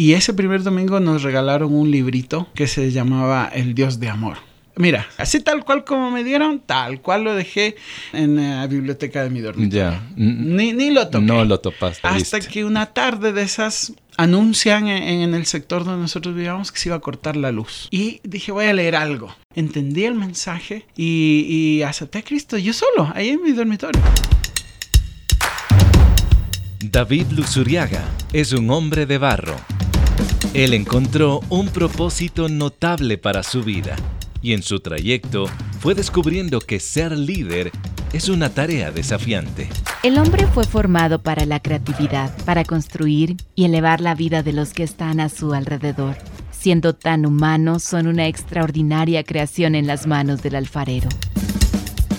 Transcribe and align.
Y 0.00 0.14
ese 0.14 0.32
primer 0.32 0.62
domingo 0.62 0.98
nos 0.98 1.22
regalaron 1.22 1.74
un 1.74 1.90
librito 1.90 2.48
que 2.54 2.66
se 2.66 2.90
llamaba 2.90 3.50
El 3.52 3.74
Dios 3.74 4.00
de 4.00 4.08
Amor. 4.08 4.38
Mira, 4.76 5.06
así 5.18 5.40
tal 5.40 5.62
cual 5.62 5.84
como 5.84 6.10
me 6.10 6.24
dieron, 6.24 6.58
tal 6.60 7.02
cual 7.02 7.24
lo 7.24 7.34
dejé 7.34 7.76
en 8.14 8.36
la 8.36 8.66
biblioteca 8.66 9.22
de 9.22 9.28
mi 9.28 9.40
dormitorio. 9.40 9.90
Ya. 9.90 10.02
Ni, 10.16 10.72
ni 10.72 10.88
lo 10.88 11.08
toqué. 11.08 11.26
No 11.26 11.44
lo 11.44 11.60
topaste. 11.60 12.08
Hasta 12.08 12.38
¿viste? 12.38 12.50
que 12.50 12.64
una 12.64 12.86
tarde 12.86 13.34
de 13.34 13.42
esas 13.42 13.92
anuncian 14.16 14.88
en, 14.88 15.20
en 15.20 15.34
el 15.34 15.44
sector 15.44 15.84
donde 15.84 16.00
nosotros 16.00 16.34
vivíamos 16.34 16.72
que 16.72 16.78
se 16.78 16.88
iba 16.88 16.96
a 16.96 17.00
cortar 17.00 17.36
la 17.36 17.52
luz. 17.52 17.86
Y 17.90 18.22
dije, 18.24 18.52
voy 18.52 18.64
a 18.64 18.72
leer 18.72 18.96
algo. 18.96 19.36
Entendí 19.54 20.06
el 20.06 20.14
mensaje 20.14 20.86
y, 20.96 21.44
y 21.46 21.82
acepté 21.82 22.20
a 22.20 22.22
Cristo 22.22 22.56
yo 22.56 22.72
solo, 22.72 23.12
ahí 23.14 23.28
en 23.28 23.42
mi 23.42 23.52
dormitorio. 23.52 24.00
David 26.82 27.26
Luzuriaga 27.32 28.02
es 28.32 28.54
un 28.54 28.70
hombre 28.70 29.04
de 29.04 29.18
barro. 29.18 29.56
Él 30.52 30.74
encontró 30.74 31.42
un 31.48 31.68
propósito 31.68 32.48
notable 32.48 33.18
para 33.18 33.44
su 33.44 33.62
vida 33.62 33.94
y 34.42 34.52
en 34.52 34.64
su 34.64 34.80
trayecto 34.80 35.46
fue 35.78 35.94
descubriendo 35.94 36.58
que 36.58 36.80
ser 36.80 37.16
líder 37.16 37.70
es 38.12 38.28
una 38.28 38.50
tarea 38.50 38.90
desafiante. 38.90 39.68
El 40.02 40.18
hombre 40.18 40.48
fue 40.48 40.64
formado 40.64 41.22
para 41.22 41.46
la 41.46 41.60
creatividad, 41.60 42.36
para 42.44 42.64
construir 42.64 43.36
y 43.54 43.64
elevar 43.64 44.00
la 44.00 44.16
vida 44.16 44.42
de 44.42 44.52
los 44.52 44.72
que 44.72 44.82
están 44.82 45.20
a 45.20 45.28
su 45.28 45.54
alrededor. 45.54 46.16
Siendo 46.50 46.96
tan 46.96 47.26
humanos, 47.26 47.84
son 47.84 48.08
una 48.08 48.26
extraordinaria 48.26 49.22
creación 49.22 49.76
en 49.76 49.86
las 49.86 50.08
manos 50.08 50.42
del 50.42 50.56
alfarero. 50.56 51.08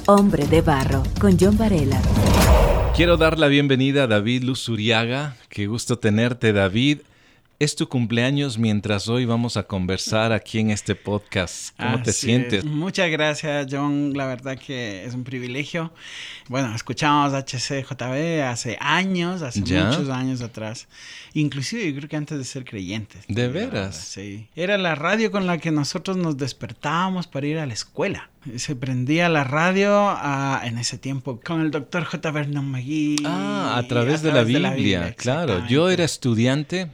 Hombre 0.06 0.48
de 0.48 0.62
Barro, 0.62 1.04
con 1.20 1.38
John 1.38 1.58
Varela. 1.58 2.02
Quiero 2.96 3.18
dar 3.18 3.38
la 3.38 3.48
bienvenida 3.48 4.04
a 4.04 4.08
David 4.08 4.44
Luzuriaga. 4.44 5.36
Qué 5.50 5.68
gusto 5.68 6.00
tenerte, 6.00 6.54
David. 6.54 7.00
Es 7.62 7.76
tu 7.76 7.88
cumpleaños 7.88 8.58
mientras 8.58 9.08
hoy 9.08 9.26
vamos 9.26 9.56
a 9.56 9.62
conversar 9.62 10.32
aquí 10.32 10.58
en 10.58 10.72
este 10.72 10.96
podcast. 10.96 11.78
¿Cómo 11.78 12.02
te 12.02 12.12
sientes? 12.12 12.64
es. 12.64 12.66
Muchas 12.66 13.12
gracias, 13.12 13.68
John. 13.70 14.14
La 14.16 14.26
verdad 14.26 14.58
que 14.58 15.06
es 15.06 15.14
un 15.14 15.24
privilegio. 15.24 15.94
Bueno, 16.50 16.74
escuchamos 16.74 17.34
HCJB 17.34 18.42
hace 18.42 18.80
años, 18.82 19.44
hace 19.44 19.62
¿Ya? 19.62 19.86
muchos 19.86 20.10
años 20.10 20.42
atrás. 20.42 20.88
Inclusive 21.36 21.86
yo 21.86 21.98
creo 21.98 22.10
que 22.10 22.16
antes 22.16 22.40
de 22.40 22.46
ser 22.46 22.66
creyentes. 22.66 23.26
¿De 23.28 23.46
La 23.46 23.54
veras? 23.54 23.96
Sí. 23.96 24.48
Era 24.56 24.80
la 24.80 24.96
radio 24.96 25.30
con 25.30 25.46
la 25.46 25.60
que 25.60 25.70
nosotros 25.70 26.18
nos 26.18 26.38
despertábamos 26.38 27.28
para 27.28 27.46
ir 27.46 27.60
a 27.60 27.68
la 27.68 27.74
escuela. 27.74 28.32
Se 28.56 28.76
prendía 28.76 29.30
la 29.30 29.44
radio 29.44 29.92
ah, 30.10 30.62
en 30.64 30.80
ese 30.80 30.98
tiempo 30.98 31.40
con 31.46 31.62
el 31.62 31.70
doctor 31.70 32.06
J. 32.06 32.32
Vernon 32.32 32.72
McGee. 32.72 33.18
Ah, 33.24 33.76
a 33.78 33.88
través, 33.88 34.24
de, 34.24 34.32
la 34.32 34.44
Biblia, 34.44 35.14
claro. 35.14 35.64
Yo 35.68 35.92
era 35.92 36.04
estudiante, 36.04 36.90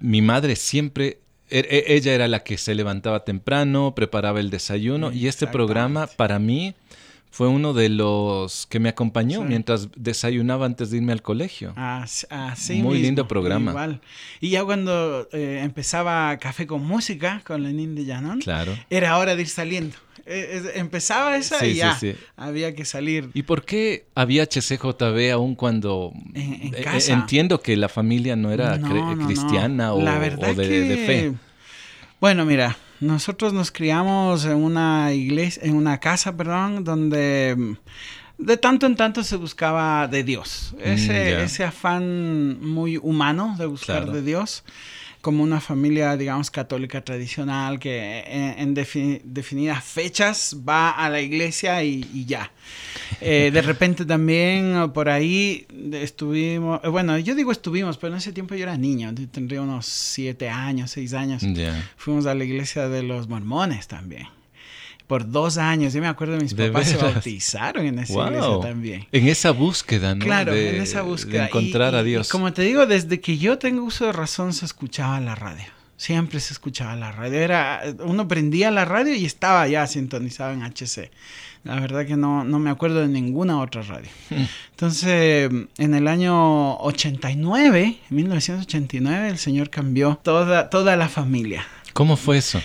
mi 0.00 0.22
madre 0.22 0.56
siempre, 0.56 1.18
e- 1.50 1.66
e- 1.68 1.94
ella 1.94 2.12
era 2.12 2.28
la 2.28 2.40
que 2.40 2.58
se 2.58 2.74
levantaba 2.74 3.24
temprano, 3.24 3.94
preparaba 3.94 4.40
el 4.40 4.50
desayuno 4.50 5.12
y 5.12 5.28
este 5.28 5.46
programa 5.46 6.06
para 6.06 6.38
mí 6.38 6.74
fue 7.30 7.48
uno 7.48 7.72
de 7.74 7.88
los 7.90 8.66
que 8.66 8.80
me 8.80 8.88
acompañó 8.88 9.40
Sí. 9.42 9.46
mientras 9.48 9.88
desayunaba 9.96 10.66
antes 10.66 10.90
de 10.90 10.96
irme 10.96 11.12
al 11.12 11.22
colegio. 11.22 11.72
As- 11.76 12.26
Así 12.30 12.74
Muy 12.82 12.94
mismo, 12.94 13.04
lindo 13.06 13.28
programa. 13.28 13.70
Igual. 13.72 14.00
Y 14.40 14.50
ya 14.50 14.64
cuando 14.64 15.28
eh, 15.32 15.60
empezaba 15.62 16.36
Café 16.38 16.66
con 16.66 16.84
Música 16.86 17.42
con 17.46 17.62
Lenín 17.62 17.94
de 17.94 18.04
Llanón, 18.04 18.40
Claro. 18.40 18.76
era 18.90 19.18
hora 19.18 19.36
de 19.36 19.42
ir 19.42 19.48
saliendo. 19.48 19.96
Eh, 20.30 20.60
eh, 20.64 20.72
empezaba 20.74 21.36
esa 21.38 21.58
Sí, 21.60 21.66
y 21.66 21.74
ya 21.76 21.94
sí. 21.98 22.14
había 22.36 22.74
que 22.74 22.84
salir. 22.84 23.30
¿Y 23.32 23.44
por 23.44 23.64
qué 23.64 24.04
había 24.14 24.42
HCJB 24.42 25.30
aún 25.32 25.54
cuando 25.54 26.12
En- 26.34 26.54
en 26.68 26.74
eh, 26.74 26.80
casa. 26.82 27.12
entiendo 27.14 27.60
que 27.62 27.76
la 27.76 27.88
familia 27.88 28.36
no 28.36 28.50
era 28.52 28.76
No, 28.76 28.88
no, 28.88 29.14
no. 29.16 29.26
cristiana 29.26 29.94
o, 29.94 30.02
La 30.02 30.18
verdad 30.18 30.50
o 30.50 30.54
de, 30.54 30.68
que- 30.68 30.80
de 30.80 30.96
fe? 31.06 31.32
Bueno, 32.20 32.44
mira, 32.44 32.76
nosotros 33.00 33.52
nos 33.52 33.70
criamos 33.70 34.44
en 34.44 34.56
una 34.56 35.12
iglesia, 35.12 35.62
en 35.64 35.74
una 35.76 35.98
casa, 36.00 36.36
perdón, 36.36 36.84
donde 36.84 37.54
mm, 37.56 37.72
de 38.38 38.56
tanto 38.56 38.86
en 38.86 38.94
tanto 38.96 39.22
se 39.24 39.36
buscaba 39.36 40.06
de 40.08 40.22
Dios. 40.24 40.74
Ese, 40.80 41.12
Mm, 41.12 41.30
ya. 41.38 41.42
ese 41.44 41.64
afán 41.64 42.60
muy 42.60 42.96
humano 42.96 43.54
de 43.58 43.66
buscar 43.66 43.98
Claro. 44.04 44.12
de 44.12 44.22
Dios. 44.22 44.64
Como 45.28 45.42
una 45.42 45.60
familia, 45.60 46.16
digamos, 46.16 46.50
católica 46.50 47.02
tradicional 47.04 47.78
que 47.78 48.20
en, 48.26 48.58
en 48.60 48.74
defi- 48.74 49.20
definidas 49.22 49.84
fechas 49.84 50.56
va 50.66 50.88
a 50.92 51.10
la 51.10 51.20
iglesia 51.20 51.84
y, 51.84 52.02
y 52.14 52.24
ya. 52.24 52.50
Eh, 53.20 53.50
de 53.52 53.60
repente 53.60 54.06
también 54.06 54.74
eh, 54.74 54.88
por 54.88 55.10
ahí 55.10 55.66
estuvimos, 55.92 56.80
eh, 56.82 56.88
bueno, 56.88 57.18
yo 57.18 57.34
digo 57.34 57.52
estuvimos, 57.52 57.98
pero 57.98 58.14
en 58.14 58.18
ese 58.18 58.32
tiempo 58.32 58.54
yo 58.54 58.62
era 58.62 58.78
niño, 58.78 59.14
tendría 59.30 59.60
unos 59.60 59.84
siete 59.84 60.48
años, 60.48 60.92
seis 60.92 61.12
años. 61.12 61.42
Fuimos 61.98 62.24
a 62.24 62.34
la 62.34 62.44
iglesia 62.44 62.88
de 62.88 63.02
los 63.02 63.28
mormones 63.28 63.86
también. 63.86 64.28
Por 65.08 65.28
dos 65.28 65.58
años, 65.58 65.92
yo 65.94 66.00
me 66.00 66.06
acuerdo 66.06 66.34
de 66.36 66.42
mis 66.42 66.54
¿De 66.54 66.70
papás 66.70 66.88
se 66.88 66.96
bautizaron 66.98 67.84
en 67.86 67.98
esa 67.98 68.12
Wow. 68.12 68.26
iglesia 68.28 68.60
también. 68.62 69.06
En 69.10 69.26
esa 69.26 69.50
búsqueda, 69.50 70.14
¿no? 70.14 70.24
Claro, 70.24 70.52
de, 70.52 70.76
en 70.76 70.82
esa 70.82 71.02
búsqueda. 71.02 71.40
De 71.42 71.46
encontrar 71.48 71.94
Y- 71.94 71.96
a 71.96 72.02
Dios. 72.04 72.28
Y 72.28 72.30
como 72.30 72.52
te 72.52 72.62
digo, 72.62 72.86
desde 72.86 73.18
que 73.20 73.38
yo 73.38 73.58
tengo 73.58 73.82
uso 73.84 74.04
de 74.06 74.12
razón 74.12 74.52
se 74.52 74.64
escuchaba 74.66 75.18
la 75.18 75.34
radio. 75.34 75.64
Siempre 75.96 76.38
se 76.38 76.52
escuchaba 76.52 76.94
la 76.94 77.10
radio. 77.10 77.40
Era, 77.40 77.82
uno 78.04 78.28
prendía 78.28 78.70
la 78.70 78.84
radio 78.84 79.14
y 79.16 79.24
estaba 79.24 79.66
ya 79.66 79.84
sintonizado 79.88 80.52
en 80.52 80.62
HC. 80.62 81.10
La 81.64 81.80
verdad 81.80 82.06
que 82.06 82.16
no, 82.16 82.44
no 82.44 82.60
me 82.60 82.70
acuerdo 82.70 83.00
de 83.00 83.08
ninguna 83.08 83.60
otra 83.60 83.82
radio. 83.82 84.08
Entonces, 84.70 85.50
en 85.78 85.94
el 85.94 86.06
año 86.06 86.76
89, 86.76 87.98
en 88.10 88.16
1989, 88.16 89.28
el 89.28 89.38
Señor 89.38 89.70
cambió 89.70 90.20
toda, 90.22 90.70
toda 90.70 90.96
la 90.96 91.08
familia. 91.08 91.66
¿Cómo 91.94 92.16
fue 92.16 92.38
eso? 92.38 92.60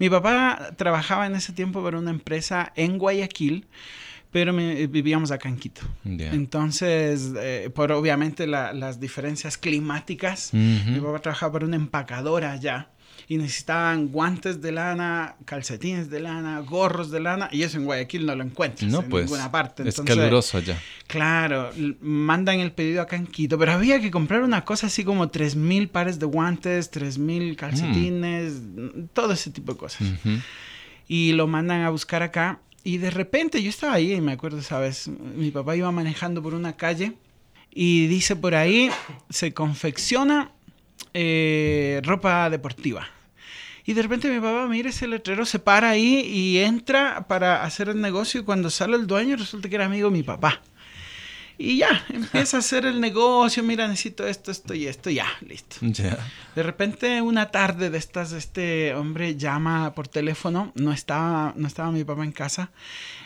Mi 0.00 0.10
papá 0.10 0.72
trabajaba 0.76 1.26
en 1.26 1.36
ese 1.36 1.52
tiempo 1.52 1.82
para 1.82 1.98
una 1.98 2.10
empresa 2.10 2.72
en 2.74 2.98
Guayaquil, 2.98 3.66
pero 4.32 4.52
me- 4.52 4.86
vivíamos 4.86 5.30
acá 5.30 5.48
en 5.48 5.56
Quito. 5.56 5.82
Entonces, 6.32 7.32
eh, 7.36 7.70
por 7.74 7.92
obviamente 7.92 8.46
la- 8.46 8.72
las 8.72 8.98
diferencias 8.98 9.58
climáticas, 9.58 10.50
mi 10.54 11.00
papá 11.00 11.18
trabajaba 11.20 11.52
para 11.52 11.66
una 11.66 11.76
empacadora 11.76 12.52
allá 12.52 12.88
y 13.30 13.36
necesitaban 13.38 14.08
guantes 14.08 14.60
de 14.60 14.72
lana, 14.72 15.36
calcetines 15.44 16.10
de 16.10 16.18
lana, 16.18 16.58
gorros 16.62 17.12
de 17.12 17.20
lana, 17.20 17.48
y 17.52 17.62
eso 17.62 17.78
en 17.78 17.84
Guayaquil 17.84 18.26
no 18.26 18.34
lo 18.34 18.42
encuentras 18.42 18.90
No, 18.90 19.02
en 19.02 19.08
pues. 19.08 19.26
ninguna 19.26 19.52
parte. 19.52 19.88
Es 19.88 20.00
caluroso 20.00 20.58
allá. 20.58 20.76
Claro, 21.06 21.70
mandan 22.00 22.58
el 22.58 22.72
pedido 22.72 23.00
acá 23.02 23.14
en 23.14 23.28
Quito, 23.28 23.56
pero 23.56 23.70
había 23.70 24.00
que 24.00 24.10
comprar 24.10 24.42
una 24.42 24.64
cosa 24.64 24.88
así 24.88 25.04
como 25.04 25.30
3.000 25.30 25.88
pares 25.90 26.18
de 26.18 26.26
guantes, 26.26 26.90
3.000 26.90 27.54
calcetines, 27.54 28.62
todo 29.12 29.32
ese 29.32 29.52
tipo 29.52 29.74
de 29.74 29.78
cosas. 29.78 30.08
Y 31.06 31.30
lo 31.34 31.46
mandan 31.46 31.82
a 31.82 31.90
buscar 31.90 32.24
acá. 32.24 32.58
Y 32.82 32.98
de 32.98 33.10
repente 33.10 33.62
yo 33.62 33.70
estaba 33.70 33.92
ahí, 33.92 34.12
y 34.12 34.20
me 34.20 34.32
acuerdo, 34.32 34.60
¿sabes? 34.60 35.06
Mi 35.36 35.52
papá 35.52 35.76
iba 35.76 35.92
manejando 35.92 36.42
por 36.42 36.54
una 36.54 36.76
calle 36.76 37.12
y 37.72 38.08
dice 38.08 38.34
por 38.34 38.56
ahí, 38.56 38.90
se 39.28 39.54
confecciona 39.54 40.50
eh, 41.14 42.00
ropa 42.02 42.50
deportiva. 42.50 43.06
Y 43.90 43.92
de 43.92 44.02
repente 44.02 44.30
mi 44.30 44.38
papá 44.38 44.68
mira 44.68 44.90
ese 44.90 45.08
letrero, 45.08 45.44
se 45.44 45.58
para 45.58 45.90
ahí 45.90 46.20
y 46.20 46.58
entra 46.58 47.26
para 47.26 47.64
hacer 47.64 47.88
el 47.88 48.00
negocio 48.00 48.40
y 48.40 48.44
cuando 48.44 48.70
sale 48.70 48.94
el 48.94 49.08
dueño 49.08 49.34
resulta 49.34 49.68
que 49.68 49.74
era 49.74 49.86
amigo 49.86 50.10
de 50.10 50.16
mi 50.16 50.22
papá. 50.22 50.62
Y 51.58 51.78
ya, 51.78 52.06
empieza 52.10 52.58
a 52.58 52.60
hacer 52.60 52.86
el 52.86 53.00
negocio, 53.00 53.64
mira, 53.64 53.88
necesito 53.88 54.28
esto, 54.28 54.52
esto 54.52 54.74
y 54.74 54.86
esto, 54.86 55.10
ya, 55.10 55.26
listo. 55.40 55.78
Ya. 55.80 56.24
De 56.54 56.62
repente, 56.62 57.20
una 57.20 57.50
tarde 57.50 57.90
de 57.90 57.98
estas, 57.98 58.30
este 58.30 58.94
hombre 58.94 59.34
llama 59.34 59.92
por 59.92 60.06
teléfono, 60.06 60.70
no 60.76 60.92
estaba, 60.92 61.52
no 61.56 61.66
estaba 61.66 61.90
mi 61.90 62.04
papá 62.04 62.22
en 62.22 62.30
casa, 62.30 62.70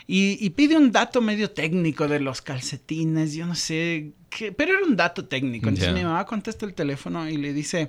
y, 0.07 0.43
y 0.43 0.49
pide 0.49 0.77
un 0.77 0.91
dato 0.91 1.21
medio 1.21 1.51
técnico 1.51 2.07
de 2.07 2.21
los 2.21 2.41
calcetines, 2.41 3.35
yo 3.35 3.45
no 3.45 3.53
sé, 3.53 4.13
qué, 4.35 4.51
pero 4.51 4.73
era 4.77 4.85
un 4.85 4.95
dato 4.95 5.25
técnico. 5.25 5.69
Entonces 5.69 5.93
Ya. 5.93 5.97
mi 5.97 6.03
mamá 6.03 6.25
contesta 6.25 6.65
el 6.65 6.73
teléfono 6.73 7.27
y 7.29 7.37
le 7.37 7.53
dice 7.53 7.87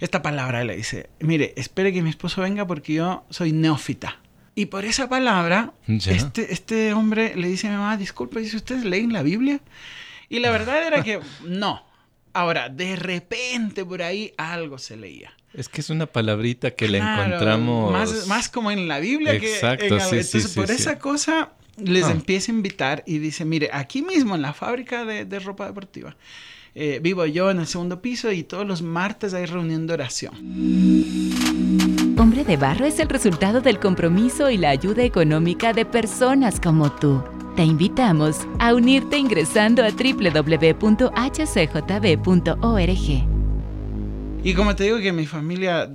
esta 0.00 0.22
palabra, 0.22 0.64
le 0.64 0.76
dice, 0.76 1.10
mire, 1.20 1.52
espere 1.56 1.92
que 1.92 2.02
mi 2.02 2.10
esposo 2.10 2.42
venga 2.42 2.66
porque 2.66 2.94
yo 2.94 3.24
soy 3.30 3.52
neófita. 3.52 4.20
Y 4.54 4.66
por 4.66 4.84
esa 4.84 5.08
palabra, 5.08 5.72
Ya. 5.86 6.12
este, 6.12 6.52
este 6.52 6.92
hombre 6.92 7.34
le 7.36 7.48
dice 7.48 7.66
a 7.68 7.70
mi 7.70 7.76
mamá, 7.76 7.96
disculpe, 7.96 8.40
dice, 8.40 8.56
¿ustedes 8.56 8.84
leen 8.84 9.12
la 9.12 9.22
Biblia? 9.22 9.60
Y 10.28 10.38
la 10.40 10.50
verdad 10.50 10.86
era 10.86 11.02
que 11.02 11.20
no. 11.44 11.84
Ahora, 12.32 12.68
de 12.68 12.94
repente 12.96 13.84
por 13.84 14.02
ahí 14.02 14.32
algo 14.36 14.78
se 14.78 14.96
leía. 14.96 15.32
Es 15.54 15.68
que 15.68 15.80
es 15.80 15.90
una 15.90 16.06
palabrita 16.06 16.72
que 16.72 16.88
le 16.88 16.98
Claro, 16.98 17.24
encontramos. 17.34 17.92
Más, 17.92 18.26
más 18.26 18.48
como 18.48 18.70
en 18.70 18.86
la 18.86 19.00
Biblia 19.00 19.32
Exacto, 19.34 19.86
que 19.86 19.94
en 19.94 20.00
sí, 20.00 20.06
sí, 20.10 20.16
Entonces, 20.16 20.50
sí, 20.52 20.54
por 20.60 20.68
sí. 20.68 20.74
esa 20.74 20.98
cosa 20.98 21.52
les 21.84 22.04
Ah. 22.04 22.10
empieza 22.12 22.52
a 22.52 22.54
invitar 22.54 23.02
y 23.06 23.18
dice, 23.18 23.44
mire, 23.44 23.70
aquí 23.72 24.02
mismo 24.02 24.34
en 24.34 24.42
la 24.42 24.52
fábrica 24.52 25.04
de, 25.04 25.24
de 25.24 25.38
ropa 25.38 25.66
deportiva, 25.66 26.16
eh, 26.74 27.00
vivo 27.02 27.24
yo 27.26 27.50
en 27.50 27.60
el 27.60 27.66
segundo 27.66 28.00
piso 28.02 28.30
y 28.32 28.42
todos 28.44 28.66
los 28.66 28.82
martes 28.82 29.34
hay 29.34 29.46
reunión 29.46 29.86
de 29.86 29.94
oración. 29.94 30.34
Hombre 32.18 32.44
de 32.44 32.56
Barro 32.56 32.84
es 32.84 32.98
el 32.98 33.08
resultado 33.08 33.60
del 33.60 33.78
compromiso 33.78 34.50
y 34.50 34.56
la 34.58 34.70
ayuda 34.70 35.02
económica 35.04 35.72
de 35.72 35.84
personas 35.84 36.60
como 36.60 36.90
tú. 36.92 37.22
Te 37.56 37.64
invitamos 37.64 38.40
a 38.60 38.74
unirte 38.74 39.18
ingresando 39.18 39.84
a 39.84 39.90
www.hcjb.org. 41.98 44.44
Y 44.44 44.54
como 44.54 44.76
te 44.76 44.84
digo 44.84 44.98
que 44.98 45.12
mi 45.12 45.26
familia, 45.26 45.90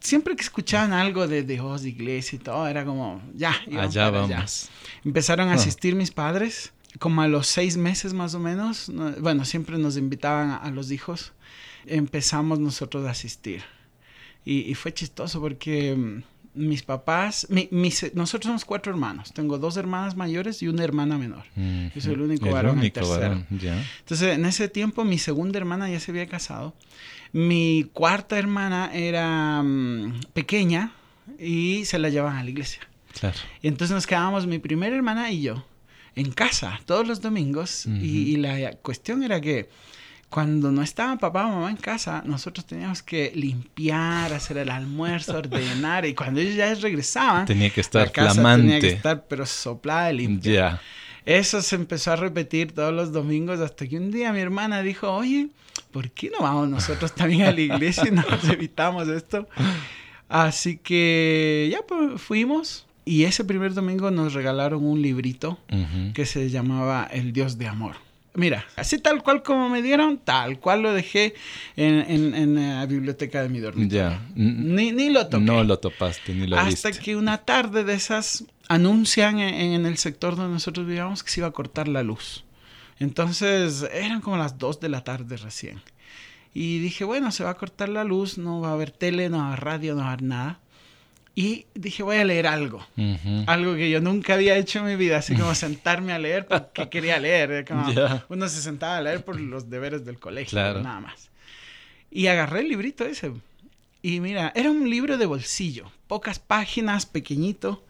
siempre 0.00 0.34
que 0.34 0.42
escuchaban 0.42 0.92
algo 0.92 1.28
de 1.28 1.42
Dios, 1.44 1.82
de 1.82 1.90
iglesia 1.90 2.36
y 2.36 2.38
todo, 2.40 2.66
era 2.66 2.84
como, 2.84 3.22
ya, 3.34 3.54
allá 3.78 4.10
vamos. 4.10 4.68
Empezaron 5.04 5.48
a 5.48 5.52
ah. 5.52 5.54
asistir 5.56 5.94
mis 5.94 6.10
padres, 6.10 6.72
como 6.98 7.22
a 7.22 7.28
los 7.28 7.46
seis 7.46 7.76
meses 7.76 8.14
más 8.14 8.34
o 8.34 8.40
menos. 8.40 8.90
Bueno, 9.20 9.44
siempre 9.44 9.78
nos 9.78 9.96
invitaban 9.96 10.50
a, 10.50 10.70
los 10.70 10.90
hijos. 10.90 11.32
Empezamos 11.86 12.58
nosotros 12.58 13.06
a 13.06 13.10
asistir. 13.10 13.62
Y, 14.44 14.74
fue 14.74 14.92
chistoso 14.92 15.40
porque 15.40 15.94
mm, 15.96 16.22
mis 16.54 16.82
papás, 16.82 17.48
nosotros 18.12 18.46
somos 18.46 18.64
cuatro 18.64 18.92
hermanos. 18.92 19.32
Tengo 19.32 19.58
dos 19.58 19.76
hermanas 19.76 20.16
mayores 20.16 20.62
y 20.62 20.68
una 20.68 20.84
hermana 20.84 21.18
menor. 21.18 21.44
Yo 21.94 22.00
soy 22.00 22.14
el 22.14 22.22
único 22.22 22.50
varón. 22.50 22.80
El 22.80 22.92
tercero. 22.92 23.44
Entonces, 23.50 24.34
en 24.34 24.44
ese 24.44 24.68
tiempo, 24.68 25.04
mi 25.04 25.18
segunda 25.18 25.58
hermana 25.58 25.90
ya 25.90 26.00
se 26.00 26.10
había 26.10 26.26
casado. 26.26 26.74
Mi 27.32 27.90
cuarta 27.92 28.38
hermana 28.38 28.90
era 28.94 29.62
mm, 29.62 30.20
pequeña 30.32 30.92
y 31.38 31.84
se 31.86 31.98
la 31.98 32.08
llevaban 32.08 32.36
a 32.36 32.44
la 32.44 32.50
iglesia. 32.50 32.82
Claro. 33.18 33.36
Y 33.62 33.68
entonces 33.68 33.94
nos 33.94 34.06
quedábamos 34.06 34.46
mi 34.46 34.58
primera 34.58 34.94
hermana 34.94 35.30
y 35.30 35.42
yo 35.42 35.64
en 36.16 36.32
casa 36.32 36.80
todos 36.86 37.06
los 37.06 37.20
domingos. 37.20 37.86
y, 37.86 38.36
la 38.36 38.72
cuestión 38.76 39.22
era 39.22 39.40
que 39.40 39.68
cuando 40.34 40.72
no 40.72 40.82
estaba 40.82 41.16
papá 41.16 41.46
o 41.46 41.50
mamá 41.50 41.70
en 41.70 41.76
casa, 41.76 42.22
nosotros 42.26 42.66
teníamos 42.66 43.02
que 43.02 43.30
limpiar, 43.34 44.32
hacer 44.32 44.58
el 44.58 44.70
almuerzo, 44.70 45.38
ordenar. 45.38 46.04
Y 46.06 46.14
cuando 46.14 46.40
ellos 46.40 46.56
ya 46.56 46.74
regresaban, 46.74 47.46
tenía 47.46 47.70
que 47.70 47.80
estar 47.80 48.06
la 48.06 48.12
casa 48.12 48.56
Tenía 48.56 48.80
que 48.80 48.88
estar, 48.88 49.26
pero 49.28 49.46
soplada 49.46 50.12
y 50.12 50.16
limpia. 50.16 50.80
Eso 51.24 51.62
se 51.62 51.76
empezó 51.76 52.12
a 52.12 52.16
repetir 52.16 52.72
todos 52.72 52.92
los 52.92 53.12
domingos 53.12 53.60
hasta 53.60 53.86
que 53.86 53.96
un 53.96 54.10
día 54.10 54.32
mi 54.32 54.40
hermana 54.40 54.82
dijo, 54.82 55.10
oye, 55.10 55.48
¿por 55.90 56.10
qué 56.10 56.30
no 56.30 56.40
vamos 56.40 56.68
nosotros 56.68 57.14
también 57.14 57.42
a 57.42 57.52
la 57.52 57.60
iglesia 57.60 58.04
y 58.08 58.10
nos 58.10 58.44
evitamos 58.50 59.08
esto? 59.08 59.48
Así 60.28 60.78
que 60.78 61.68
ya 61.70 61.78
pues, 61.86 62.20
fuimos 62.20 62.83
y 63.04 63.24
ese 63.24 63.44
primer 63.44 63.74
domingo 63.74 64.10
nos 64.10 64.32
regalaron 64.32 64.84
un 64.84 65.02
librito 65.02 65.58
que 66.14 66.26
se 66.26 66.48
llamaba 66.50 67.08
El 67.10 67.32
Dios 67.32 67.58
de 67.58 67.68
Amor. 67.68 67.96
Mira, 68.36 68.66
así 68.74 68.98
tal 68.98 69.22
cual 69.22 69.44
como 69.44 69.68
me 69.68 69.80
dieron, 69.80 70.18
tal 70.18 70.58
cual 70.58 70.82
lo 70.82 70.92
dejé 70.92 71.34
en, 71.76 72.56
la 72.56 72.84
biblioteca 72.86 73.42
de 73.42 73.48
mi 73.48 73.60
dormitorio. 73.60 74.10
Ya. 74.10 74.26
Ni, 74.34 74.90
ni, 74.90 75.08
lo 75.10 75.28
toqué. 75.28 75.44
No 75.44 75.62
lo 75.62 75.78
topaste, 75.78 76.34
ni 76.34 76.48
lo 76.48 76.58
Hasta 76.58 76.90
que 76.90 77.14
una 77.14 77.38
tarde 77.38 77.84
de 77.84 77.94
esas 77.94 78.44
anuncian 78.68 79.38
en, 79.38 79.86
el 79.86 79.98
sector 79.98 80.34
donde 80.34 80.54
nosotros 80.54 80.84
vivíamos 80.84 81.22
que 81.22 81.30
se 81.30 81.40
iba 81.40 81.46
a 81.46 81.52
cortar 81.52 81.86
la 81.86 82.02
luz. 82.02 82.44
Entonces 82.98 83.86
eran 83.92 84.20
como 84.20 84.36
las 84.36 84.58
2 84.58 84.80
de 84.80 84.88
la 84.88 85.04
tarde 85.04 85.36
recién. 85.36 85.80
Y 86.52 86.78
dije, 86.78 87.04
bueno, 87.04 87.30
se 87.30 87.44
va 87.44 87.50
a 87.50 87.54
cortar 87.54 87.88
la 87.88 88.02
luz, 88.02 88.38
no 88.38 88.60
va 88.60 88.70
a 88.70 88.72
haber 88.72 88.90
tele, 88.90 89.28
no 89.28 89.38
va 89.38 89.44
a 89.44 89.48
haber 89.48 89.64
radio, 89.64 89.94
no 89.94 90.00
va 90.00 90.06
a 90.06 90.12
haber 90.12 90.22
nada. 90.22 90.60
Y 91.36 91.66
dije, 91.74 92.02
voy 92.02 92.16
a 92.16 92.24
leer 92.24 92.46
algo. 92.46 92.86
Algo 93.46 93.74
que 93.74 93.90
yo 93.90 94.00
nunca 94.00 94.34
había 94.34 94.56
hecho 94.56 94.80
en 94.80 94.86
mi 94.86 94.96
vida, 94.96 95.18
así 95.18 95.34
como 95.34 95.54
sentarme 95.54 96.12
a 96.12 96.18
leer 96.18 96.46
porque 96.46 96.88
quería 96.88 97.18
leer. 97.18 97.64
Uno 98.28 98.48
se 98.48 98.62
sentaba 98.62 98.98
a 98.98 99.02
leer 99.02 99.24
por 99.24 99.40
los 99.40 99.68
deberes 99.68 100.04
del 100.04 100.18
colegio, 100.18 100.58
nada 100.58 101.00
más. 101.00 101.30
Y 102.10 102.28
agarré 102.28 102.60
el 102.60 102.68
librito 102.68 103.04
ese. 103.04 103.32
Y 104.02 104.20
mira, 104.20 104.52
era 104.54 104.70
un 104.70 104.88
libro 104.88 105.18
de 105.18 105.26
bolsillo, 105.26 105.90
pocas 106.06 106.38
páginas, 106.38 107.06
pequeñito. 107.06 107.82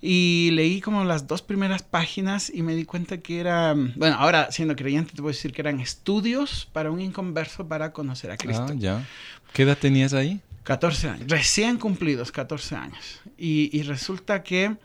Y 0.00 0.50
leí 0.52 0.80
como 0.80 1.04
las 1.04 1.26
dos 1.26 1.42
primeras 1.42 1.82
páginas 1.82 2.52
y 2.54 2.62
me 2.62 2.76
di 2.76 2.84
cuenta 2.84 3.18
que 3.18 3.40
era, 3.40 3.74
bueno, 3.74 4.14
ahora 4.16 4.52
siendo 4.52 4.76
creyente 4.76 5.12
te 5.12 5.22
a 5.22 5.26
decir 5.26 5.52
que 5.52 5.60
eran 5.60 5.80
estudios 5.80 6.68
para 6.72 6.92
un 6.92 7.00
inconverso 7.00 7.66
para 7.66 7.92
conocer 7.92 8.30
a 8.30 8.36
Cristo. 8.36 8.66
Ah, 8.70 8.74
ya. 8.76 9.04
¿Qué 9.52 9.62
edad 9.62 9.76
tenías 9.76 10.12
ahí? 10.12 10.40
14 10.68 11.08
años, 11.08 11.24
recién 11.28 11.78
cumplidos 11.78 12.30
14 12.30 12.76
años. 12.76 13.22
Y, 13.38 13.80
resulta 13.84 14.42
que 14.42 14.76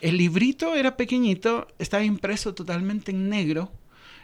el 0.00 0.16
librito 0.16 0.76
era 0.76 0.96
pequeñito, 0.96 1.66
estaba 1.80 2.04
impreso 2.04 2.54
totalmente 2.54 3.10
en 3.10 3.28
negro. 3.28 3.72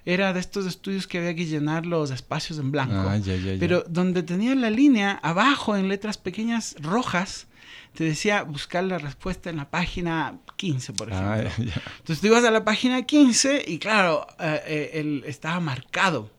Era 0.04 0.32
de 0.32 0.38
estos 0.38 0.64
estudios 0.64 1.08
que 1.08 1.18
había 1.18 1.34
que 1.34 1.44
llenar 1.44 1.86
los 1.86 2.12
espacios 2.12 2.60
en 2.60 2.70
blanco. 2.70 2.94
Ah, 2.94 3.18
pero 3.58 3.84
donde 3.88 4.22
tenía 4.22 4.54
la 4.54 4.70
línea, 4.70 5.18
abajo 5.20 5.76
en 5.76 5.88
letras 5.88 6.18
pequeñas 6.18 6.76
rojas, 6.78 7.48
te 7.94 8.04
decía 8.04 8.44
buscar 8.44 8.84
la 8.84 8.98
respuesta 8.98 9.50
en 9.50 9.56
la 9.56 9.68
página 9.68 10.38
15, 10.54 10.92
por 10.92 11.12
ah, 11.12 11.42
ejemplo. 11.42 11.72
Entonces 11.98 12.20
tú 12.20 12.28
ibas 12.28 12.44
a 12.44 12.52
la 12.52 12.64
página 12.64 13.02
15 13.02 13.64
y 13.66 13.80
claro, 13.80 14.24
eh, 14.38 14.62
eh, 14.68 15.22
estaba 15.26 15.58
marcado 15.58 16.37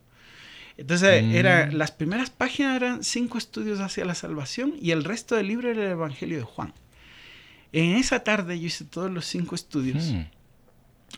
entonces, 0.80 1.26
era, 1.34 1.66
mm. 1.66 1.76
las 1.76 1.92
primeras 1.92 2.30
páginas 2.30 2.78
eran 2.78 3.04
cinco 3.04 3.38
estudios 3.38 3.82
hacia 3.82 4.06
la 4.06 4.16
salvación 4.16 4.76
y 4.82 4.92
el 4.92 5.04
resto 5.04 5.36
del 5.36 5.48
libro 5.48 5.70
era 5.70 5.84
el 5.84 5.92
Evangelio 5.92 6.38
de 6.38 6.44
Juan. 6.44 6.74
En 7.74 7.98
esa 7.98 8.24
tarde 8.24 8.58
yo 8.58 8.68
hice 8.68 8.86
todos 8.86 9.12
los 9.12 9.26
cinco 9.26 9.56
estudios. 9.56 10.06
Hmm. 10.06 10.24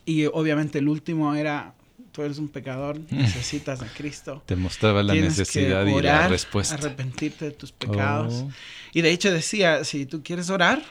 Y 0.05 0.25
obviamente 0.25 0.79
el 0.79 0.87
último 0.89 1.35
era, 1.35 1.75
tú 2.11 2.23
eres 2.23 2.39
un 2.39 2.49
pecador, 2.49 2.97
hmm. 2.97 3.05
necesitas 3.11 3.83
a 3.83 3.87
Cristo. 3.87 4.41
Te 4.47 4.55
mostraba 4.55 5.03
la 5.03 5.13
necesidad 5.13 5.85
y 5.85 6.01
la 6.01 6.27
respuesta. 6.27 6.75
Arrepentirte 6.75 7.45
de 7.45 7.51
tus 7.51 7.71
pecados. 7.71 8.45
Oh. 8.45 8.51
Y 8.93 9.01
de 9.01 9.11
hecho 9.11 9.31
decía, 9.31 9.83
si 9.83 10.07
tú 10.07 10.23
quieres 10.23 10.49
orar, 10.49 10.81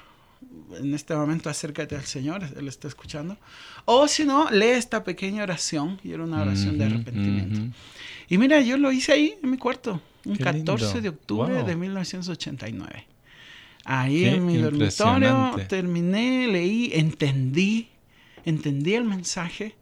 en 0.79 0.95
este 0.95 1.15
momento 1.15 1.51
acércate 1.51 1.97
al 1.97 2.05
Señor, 2.05 2.45
Él 2.57 2.69
está 2.69 2.87
escuchando. 2.87 3.37
O 3.85 4.09
si 4.09 4.25
no, 4.25 4.49
lee 4.51 4.69
esta 4.69 5.05
pequeña 5.05 5.43
oración, 5.43 6.01
y 6.05 6.13
era 6.13 6.23
una 6.23 6.43
oración 6.43 6.79
de 6.79 6.85
arrepentimiento. 6.85 7.77
Y 8.31 8.39
mira, 8.39 8.61
yo 8.61 8.79
lo 8.79 8.93
hice 8.93 9.13
ahí 9.13 9.35
en 9.43 9.51
mi 9.51 9.59
cuarto, 9.59 10.01
un 10.25 10.37
14 10.37 11.01
de 11.01 11.09
octubre 11.09 11.65
de 11.65 11.75
1989. 11.77 13.07
Ahí 13.85 14.25
en 14.25 14.47
mi 14.47 14.57
dormitorio 14.59 15.57
terminé, 15.69 16.47
leí, 16.47 16.91
entendí, 16.95 17.89
entendí 18.45 18.95
el 18.95 19.05
mensaje 19.05 19.75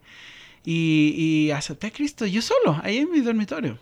y, 0.65 1.13
y 1.15 1.51
acepté 1.51 1.87
a 1.87 1.91
Cristo 1.91 2.25
yo 2.25 2.41
solo, 2.41 2.79
ahí 2.83 2.97
en 2.97 3.11
mi 3.11 3.21
dormitorio. 3.21 3.77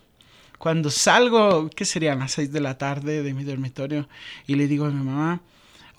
Cuando 0.58 0.90
salgo, 0.90 1.70
¿qué 1.70 1.86
serían 1.86 2.20
las 2.20 2.34
6 2.34 2.52
de 2.52 2.60
la 2.60 2.78
tarde 2.78 3.24
de 3.24 3.34
mi 3.34 3.46
dormitorio? 3.46 4.10
Y 4.48 4.56
le 4.56 4.68
digo 4.68 4.86
a 4.86 4.90
mi 4.90 5.02
mamá, 5.04 5.42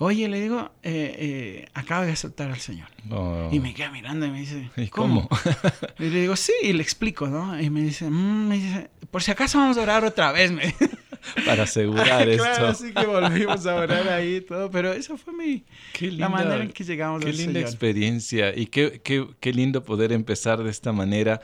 Oye, 0.01 0.29
le 0.29 0.39
digo, 0.39 0.71
eh, 0.81 1.15
eh, 1.19 1.67
acabo 1.73 2.05
de 2.05 2.13
aceptar 2.13 2.49
al 2.49 2.59
Señor. 2.59 2.87
Oh. 3.11 3.49
Y 3.51 3.59
me 3.59 3.73
queda 3.73 3.91
mirando 3.91 4.25
y 4.25 4.31
me 4.31 4.39
dice, 4.39 4.69
¿cómo? 4.91 5.27
y 5.99 6.05
le 6.05 6.21
digo, 6.21 6.37
sí, 6.37 6.53
y 6.63 6.71
le 6.71 6.81
explico, 6.81 7.27
¿no? 7.27 7.59
Y 7.59 7.69
me 7.69 7.81
dice, 7.81 8.09
mm", 8.09 8.47
me 8.47 8.55
dice, 8.55 8.89
por 9.11 9.21
si 9.21 9.31
acaso 9.31 9.57
vamos 9.57 9.77
a 9.77 9.81
orar 9.81 10.05
otra 10.05 10.31
vez. 10.31 10.53
Me... 10.53 10.73
Para 11.45 11.63
asegurar 11.63 12.29
esto. 12.29 12.43
Claro, 12.43 12.67
así 12.67 12.93
que 12.93 13.05
volvimos 13.05 13.65
a 13.65 13.75
orar 13.75 14.07
ahí 14.07 14.37
y 14.37 14.41
todo. 14.41 14.71
Pero 14.71 14.93
esa 14.93 15.17
fue 15.17 15.33
mi, 15.33 15.65
la 15.99 16.29
manera 16.29 16.63
en 16.63 16.71
que 16.71 16.85
llegamos 16.85 17.23
Qué 17.23 17.33
linda 17.33 17.59
experiencia 17.59 18.55
y 18.55 18.67
qué, 18.67 19.01
qué, 19.03 19.27
qué 19.41 19.51
lindo 19.51 19.83
poder 19.83 20.13
empezar 20.13 20.63
de 20.63 20.69
esta 20.69 20.93
manera. 20.93 21.41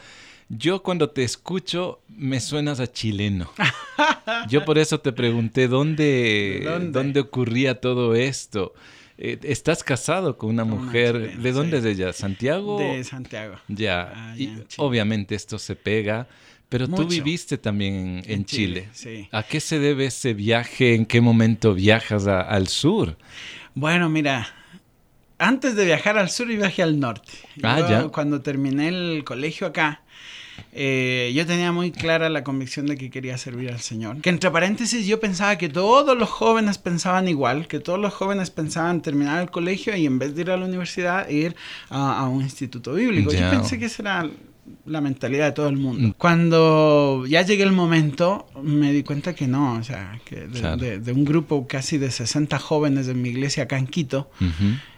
Yo 0.49 0.83
cuando 0.83 1.09
te 1.09 1.23
escucho 1.23 2.01
me 2.07 2.39
suenas 2.39 2.79
a 2.79 2.91
chileno. 2.91 3.51
Yo 4.49 4.63
por 4.63 4.77
eso 4.77 4.99
te 4.99 5.11
pregunté 5.11 5.67
dónde, 5.67 6.89
dónde? 6.91 7.19
ocurría 7.19 7.81
todo 7.81 8.13
esto. 8.15 8.73
Eh, 9.17 9.39
estás 9.43 9.83
casado 9.83 10.37
con 10.37 10.49
una 10.51 10.65
mujer. 10.65 11.37
¿De 11.37 11.51
dónde 11.51 11.77
es 11.77 11.85
ella? 11.85 12.13
¿Santiago? 12.13 12.79
De 12.79 13.03
Santiago. 13.03 13.55
Ya. 13.67 14.11
Ah, 14.13 14.35
y 14.37 14.51
obviamente 14.77 15.35
esto 15.35 15.57
se 15.57 15.75
pega. 15.75 16.27
Pero 16.69 16.87
tú 16.87 17.07
viviste 17.07 17.57
también 17.57 18.21
en, 18.25 18.43
Chile. 18.43 18.89
Sí. 18.91 19.29
¿A 19.31 19.43
qué 19.43 19.59
se 19.59 19.79
debe 19.79 20.07
ese 20.07 20.33
viaje? 20.33 20.95
¿En 20.95 21.05
qué 21.05 21.21
momento 21.21 21.73
viajas 21.73 22.27
al 22.27 22.67
sur? 22.67 23.17
Bueno, 23.75 24.09
mira, 24.09 24.47
antes 25.37 25.75
de 25.75 25.85
viajar 25.85 26.17
al 26.17 26.29
sur, 26.29 26.49
y 26.49 26.57
viajé 26.57 26.81
al 26.81 26.99
norte. 26.99 27.33
Ah, 27.61 27.85
ya. 27.87 28.07
Cuando 28.07 28.41
terminé 28.41 28.87
el 28.87 29.23
colegio 29.23 29.67
acá, 29.67 30.01
eh, 30.71 31.31
yo 31.35 31.45
tenía 31.45 31.71
muy 31.71 31.91
clara 31.91 32.29
la 32.29 32.43
convicción 32.43 32.85
de 32.85 32.97
que 32.97 33.09
quería 33.09 33.37
servir 33.37 33.71
al 33.71 33.79
Señor. 33.79 34.21
Que 34.21 34.29
entre 34.29 34.51
paréntesis 34.51 35.05
yo 35.05 35.19
pensaba 35.19 35.57
que 35.57 35.69
todos 35.69 36.17
los 36.17 36.29
jóvenes 36.29 36.77
pensaban 36.77 37.27
igual, 37.27 37.67
que 37.67 37.79
todos 37.79 37.99
los 37.99 38.13
jóvenes 38.13 38.49
pensaban 38.51 39.01
terminar 39.01 39.41
el 39.41 39.51
colegio 39.51 39.95
y 39.95 40.05
en 40.05 40.19
vez 40.19 40.35
de 40.35 40.41
ir 40.41 40.51
a 40.51 40.57
la 40.57 40.65
universidad 40.65 41.29
ir 41.29 41.55
a, 41.89 42.27
un 42.27 42.41
instituto 42.41 42.93
bíblico. 42.93 43.31
Yo 43.31 43.49
pensé 43.49 43.79
que 43.79 43.85
esa 43.85 44.01
era 44.01 44.29
la 44.85 45.01
mentalidad 45.01 45.45
de 45.45 45.51
todo 45.51 45.67
el 45.67 45.77
mundo. 45.77 46.15
Cuando 46.17 47.25
ya 47.27 47.41
llegué 47.43 47.63
el 47.63 47.71
momento, 47.71 48.47
me 48.61 48.91
di 48.91 49.03
cuenta 49.03 49.33
que 49.33 49.47
no, 49.47 49.73
o 49.73 49.83
sea, 49.83 50.19
que 50.25 50.47
de, 50.47 51.11
un 51.11 51.25
grupo 51.25 51.67
casi 51.67 51.97
de 51.97 52.11
60 52.11 52.57
jóvenes 52.59 53.07
de 53.07 53.13
mi 53.13 53.29
iglesia 53.29 53.63
acá 53.63 53.77
en 53.77 53.87
Quito, 53.87 54.29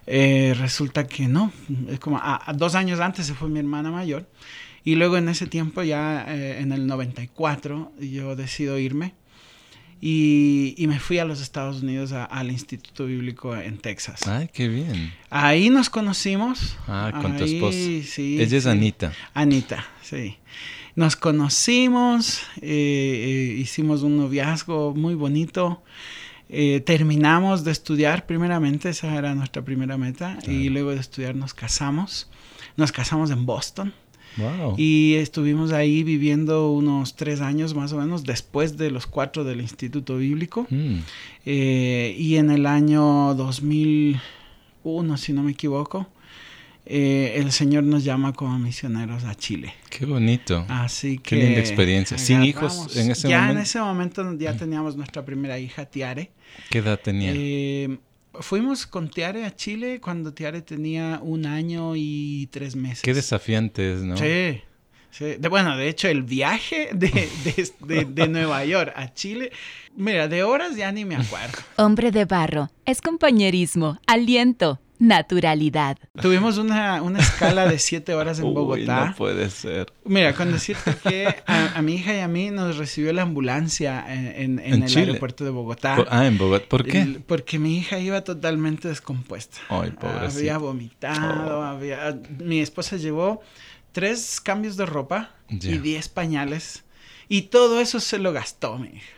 eh, 0.06 0.56
resulta 0.58 1.08
que 1.08 1.28
no, 1.28 1.52
es 1.90 2.00
como 2.00 2.18
a, 2.18 2.42
dos 2.56 2.76
años 2.76 3.00
antes 3.00 3.26
se 3.26 3.34
fue 3.34 3.50
mi 3.50 3.60
hermana 3.60 3.92
mayor 3.92 4.26
y 4.88 4.96
luego 4.96 5.18
en 5.18 5.28
ese 5.28 5.48
tiempo, 5.48 5.84
ya 5.84 6.26
eh, 6.30 6.62
en 6.62 6.72
el 6.72 6.88
94, 6.88 7.92
yo 8.00 8.38
decido 8.38 8.80
irme 8.80 9.16
y, 10.00 10.76
y, 10.78 10.88
me 10.88 10.98
fui 10.98 11.20
a 11.20 11.26
los 11.26 11.42
Estados 11.42 11.82
Unidos 11.82 12.14
al 12.14 12.52
Instituto 12.52 13.06
Bíblico 13.06 13.54
en 13.54 13.80
Texas. 13.80 14.26
Ay, 14.26 14.50
qué 14.54 14.70
bien. 14.70 15.14
Ahí 15.30 15.70
nos 15.70 15.90
conocimos. 15.90 16.78
Ah, 16.88 17.12
con 17.22 17.36
tu 17.36 17.44
esposa. 17.44 17.78
Sí. 17.78 18.38
Ella 18.40 18.58
es 18.58 18.66
Anita. 18.66 19.12
Anita, 19.34 19.86
sí. 20.02 20.38
Nos 20.96 21.18
conocimos, 21.18 22.44
eh, 22.62 22.62
eh, 22.62 23.56
hicimos 23.60 24.04
un 24.04 24.16
noviazgo 24.16 24.96
muy 24.96 25.16
bonito. 25.16 25.84
Eh, 26.48 26.82
terminamos 26.86 27.66
de 27.66 27.72
estudiar 27.74 28.26
primeramente, 28.26 28.88
esa 28.88 29.14
era 29.18 29.36
nuestra 29.36 29.64
primera 29.64 29.98
meta, 29.98 30.40
y 30.48 30.70
luego 30.70 30.92
de 30.92 31.02
estudiar 31.02 31.36
nos 31.36 31.54
casamos. 31.54 32.30
Nos 32.78 32.94
casamos 32.94 33.32
en 33.32 33.46
Boston. 33.46 33.94
Y 34.78 35.16
estuvimos 35.16 35.72
ahí 35.72 36.04
viviendo 36.04 36.72
unos 36.72 37.16
tres 37.16 37.42
años 37.42 37.74
más 37.74 37.94
o 37.94 37.98
menos 37.98 38.24
después 38.24 38.78
de 38.78 38.92
los 38.92 39.08
cuatro 39.08 39.44
del 39.44 39.62
Instituto 39.62 40.18
Bíblico. 40.18 40.68
Mm. 40.70 40.98
Eh, 41.46 42.16
y 42.18 42.36
en 42.36 42.52
el 42.52 42.66
año 42.66 43.34
2001, 43.36 45.18
si 45.18 45.34
no 45.34 45.44
me 45.44 45.52
equivoco, 45.52 46.08
eh, 46.86 47.34
el 47.36 47.52
Señor 47.52 47.84
nos 47.84 48.04
llama 48.06 48.32
como 48.34 48.58
misioneros 48.60 49.26
a 49.26 49.36
Chile. 49.36 49.74
Qué 49.90 50.06
bonito. 50.06 50.66
Así 50.70 51.18
que. 51.18 51.36
Qué 51.36 51.44
linda 51.44 51.60
experiencia. 51.60 52.18
¿Sin 52.18 52.44
hijos 52.44 52.96
en 52.96 53.12
ese 53.12 53.28
momento? 53.28 53.30
Ya 53.30 53.52
en 53.52 53.58
ese 53.58 53.80
momento 53.80 54.38
ya 54.38 54.56
teníamos 54.56 54.96
nuestra 54.96 55.26
primera 55.26 55.60
hija, 55.60 55.86
Tiare. 55.86 56.32
¿Qué 56.70 56.78
edad 56.78 57.00
tenía? 57.04 57.34
Eh, 57.36 57.98
fuimos 58.42 58.88
con 58.88 59.10
Tiare 59.10 59.46
a 59.46 59.56
Chile 59.56 60.00
cuando 60.02 60.34
Tiare 60.34 60.62
tenía 60.62 61.20
un 61.22 61.46
año 61.46 61.96
y 61.96 62.48
tres 62.52 62.76
meses. 62.76 63.02
Qué 63.02 63.14
desafiantes, 63.14 64.02
¿no? 64.02 64.18
Sí. 64.18 64.62
De, 65.20 65.48
bueno, 65.50 65.76
de 65.76 65.90
hecho, 65.90 66.08
el 66.08 66.22
viaje 66.22 66.90
de, 66.94 67.30
de, 67.80 68.06
de, 68.06 68.28
Nueva 68.28 68.64
York 68.66 68.94
a 68.96 69.12
Chile, 69.14 69.52
mira, 69.96 70.28
de 70.28 70.44
horas 70.44 70.76
ya 70.76 70.92
ni 70.92 71.06
me 71.06 71.16
acuerdo. 71.16 71.58
Hombre 71.78 72.12
de 72.12 72.26
barro, 72.26 72.70
es 72.86 73.02
compañerismo, 73.02 74.00
aliento, 74.06 74.80
naturalidad. 75.00 75.98
Tuvimos 76.22 76.58
una, 76.58 77.02
una 77.02 77.20
escala 77.20 77.68
de 77.68 77.80
siete 77.80 78.14
horas 78.14 78.40
en 78.40 78.54
Bogotá. 78.54 79.08
no 79.08 79.16
puede 79.16 79.50
ser. 79.50 79.92
Mira, 80.06 80.34
con 80.34 80.52
decirte 80.52 80.96
que 81.08 81.36
a, 81.46 81.82
mi 81.82 81.96
hija 81.96 82.16
y 82.16 82.20
a 82.20 82.28
mí 82.28 82.50
nos 82.52 82.78
recibió 82.78 83.14
la 83.14 83.24
ambulancia 83.24 84.06
en, 84.10 84.60
en, 84.60 84.84
el 84.84 84.98
aeropuerto 84.98 85.44
de 85.44 85.52
Bogotá. 85.52 85.98
ah, 86.10 86.26
en 86.26 86.38
Bogotá. 86.38 86.66
¿Por 86.68 86.86
qué? 86.86 87.20
porque 87.26 87.60
mi 87.60 87.78
hija 87.78 88.00
iba 88.00 88.22
totalmente 88.24 88.88
descompuesta. 88.88 89.58
Ay, 89.70 89.92
pobrecita. 89.92 90.40
Había 90.40 90.58
vomitado, 90.58 91.60
oh. 91.60 91.64
había... 91.64 92.20
Mi 92.40 92.60
esposa 92.60 92.98
llevó 92.98 93.42
tres 93.92 94.40
cambios 94.42 94.78
de 94.78 94.86
ropa 94.86 95.32
y 95.50 95.78
diez 95.78 96.10
pañales. 96.10 96.84
Y 97.30 97.44
todo 97.44 97.82
eso 97.82 98.00
se 98.00 98.20
lo 98.20 98.32
gastó 98.32 98.78
mi 98.78 98.88
hija. 98.90 99.17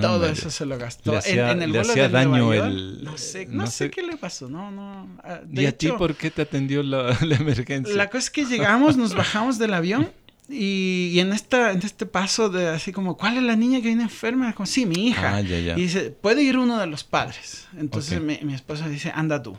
Todo 0.00 0.26
eso 0.26 0.50
se 0.50 0.66
lo 0.66 0.78
gastó. 0.78 1.12
Le 1.12 1.18
hacía, 1.18 1.52
en, 1.52 1.62
el 1.62 1.72
le 1.72 1.80
hacía 1.80 2.08
daño 2.08 2.52
el... 2.52 3.02
No 3.04 3.16
sé, 3.16 3.46
no, 3.46 3.66
sé, 3.66 3.90
qué 3.90 4.02
le 4.02 4.16
pasó, 4.16 4.48
no, 4.48 4.70
no. 4.70 5.08
Ah, 5.22 5.40
¿Y 5.50 5.66
a 5.66 5.76
ti 5.76 5.88
por 5.92 6.14
qué 6.14 6.30
te 6.30 6.42
atendió 6.42 6.82
la, 6.82 7.16
la, 7.22 7.36
emergencia? 7.36 7.94
La 7.94 8.08
cosa 8.08 8.18
es 8.18 8.30
que 8.30 8.44
llegamos, 8.44 8.96
nos 8.96 9.14
bajamos 9.16 9.58
del 9.58 9.74
avión 9.74 10.10
y, 10.48 11.10
y, 11.12 11.20
en, 11.20 11.32
esta, 11.32 11.72
en 11.72 11.82
este 11.82 12.06
paso 12.06 12.48
de 12.48 12.68
así 12.68 12.92
como, 12.92 13.16
¿cuál 13.16 13.36
es 13.36 13.42
la 13.42 13.54
niña 13.54 13.80
que 13.80 13.88
viene 13.88 14.04
enferma? 14.04 14.54
Como, 14.54 14.66
sí, 14.66 14.86
mi 14.86 15.08
hija. 15.08 15.36
Ah, 15.36 15.40
ya, 15.42 15.58
ya. 15.58 15.72
Y 15.76 15.82
dice, 15.82 16.10
puede 16.10 16.42
ir 16.42 16.56
uno 16.56 16.78
de 16.78 16.86
los 16.86 17.04
padres. 17.04 17.68
Entonces 17.76 18.20
mi, 18.20 18.38
mi, 18.42 18.54
esposa 18.54 18.88
dice, 18.88 19.12
anda 19.14 19.42
tú. 19.42 19.58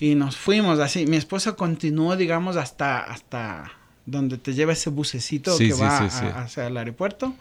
y 0.00 0.14
nos 0.14 0.36
fuimos 0.36 0.78
así. 0.80 1.06
Mi 1.06 1.16
esposa 1.16 1.52
continuó, 1.54 2.16
digamos, 2.16 2.56
hasta, 2.56 3.00
hasta 3.00 3.72
donde 4.06 4.38
te 4.38 4.54
lleva 4.54 4.72
ese 4.72 4.90
bucecito 4.90 5.56
que 5.56 5.72
va 5.72 5.98
hacia 5.98 6.66
el 6.66 6.76
aeropuerto. 6.76 7.34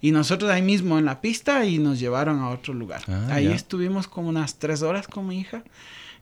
Y 0.00 0.12
nosotros 0.12 0.50
ahí 0.50 0.62
mismo 0.62 0.98
en 0.98 1.04
la 1.04 1.20
pista 1.20 1.64
y 1.66 1.78
nos 1.78 1.98
llevaron 2.00 2.40
a 2.40 2.50
otro 2.50 2.72
lugar. 2.72 3.02
Ah, 3.08 3.28
ahí 3.32 3.48
estuvimos 3.48 4.08
como 4.08 4.28
unas 4.28 4.58
tres 4.58 4.82
horas 4.82 5.06
con 5.06 5.26
mi 5.26 5.38
hija. 5.38 5.62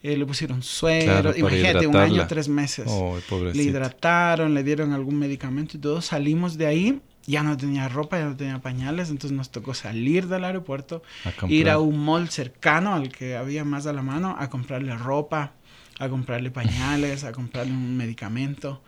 Eh, 0.02 0.16
le 0.16 0.26
pusieron 0.26 0.62
suero, 0.62 1.36
imagínate, 1.36 1.86
un 1.86 1.96
año, 1.96 2.26
tres 2.28 2.48
meses. 2.48 2.86
Oh, 2.88 3.18
le 3.52 3.62
hidrataron, 3.62 4.54
le 4.54 4.62
dieron 4.62 4.92
algún 4.92 5.18
medicamento 5.18 5.76
y 5.76 5.80
todo. 5.80 6.00
Salimos 6.00 6.56
de 6.56 6.66
ahí, 6.66 7.00
ya 7.26 7.42
no 7.42 7.56
tenía 7.56 7.88
ropa, 7.88 8.18
ya 8.18 8.26
no 8.26 8.36
tenía 8.36 8.60
pañales, 8.60 9.10
entonces 9.10 9.36
nos 9.36 9.50
tocó 9.50 9.74
salir 9.74 10.28
del 10.28 10.44
aeropuerto, 10.44 11.02
ir 11.48 11.68
a 11.68 11.78
un 11.78 11.98
mall 11.98 12.28
cercano 12.30 12.94
al 12.94 13.10
que 13.10 13.36
había 13.36 13.64
más 13.64 13.86
a 13.86 13.92
la 13.92 14.02
mano, 14.02 14.36
a 14.38 14.48
comprarle 14.48 14.96
ropa, 14.96 15.52
a 15.98 16.08
comprarle 16.08 16.50
pañales, 16.52 17.24
a 17.24 17.32
comprarle 17.32 17.72
un 17.72 17.96
medicamento. 17.96 18.80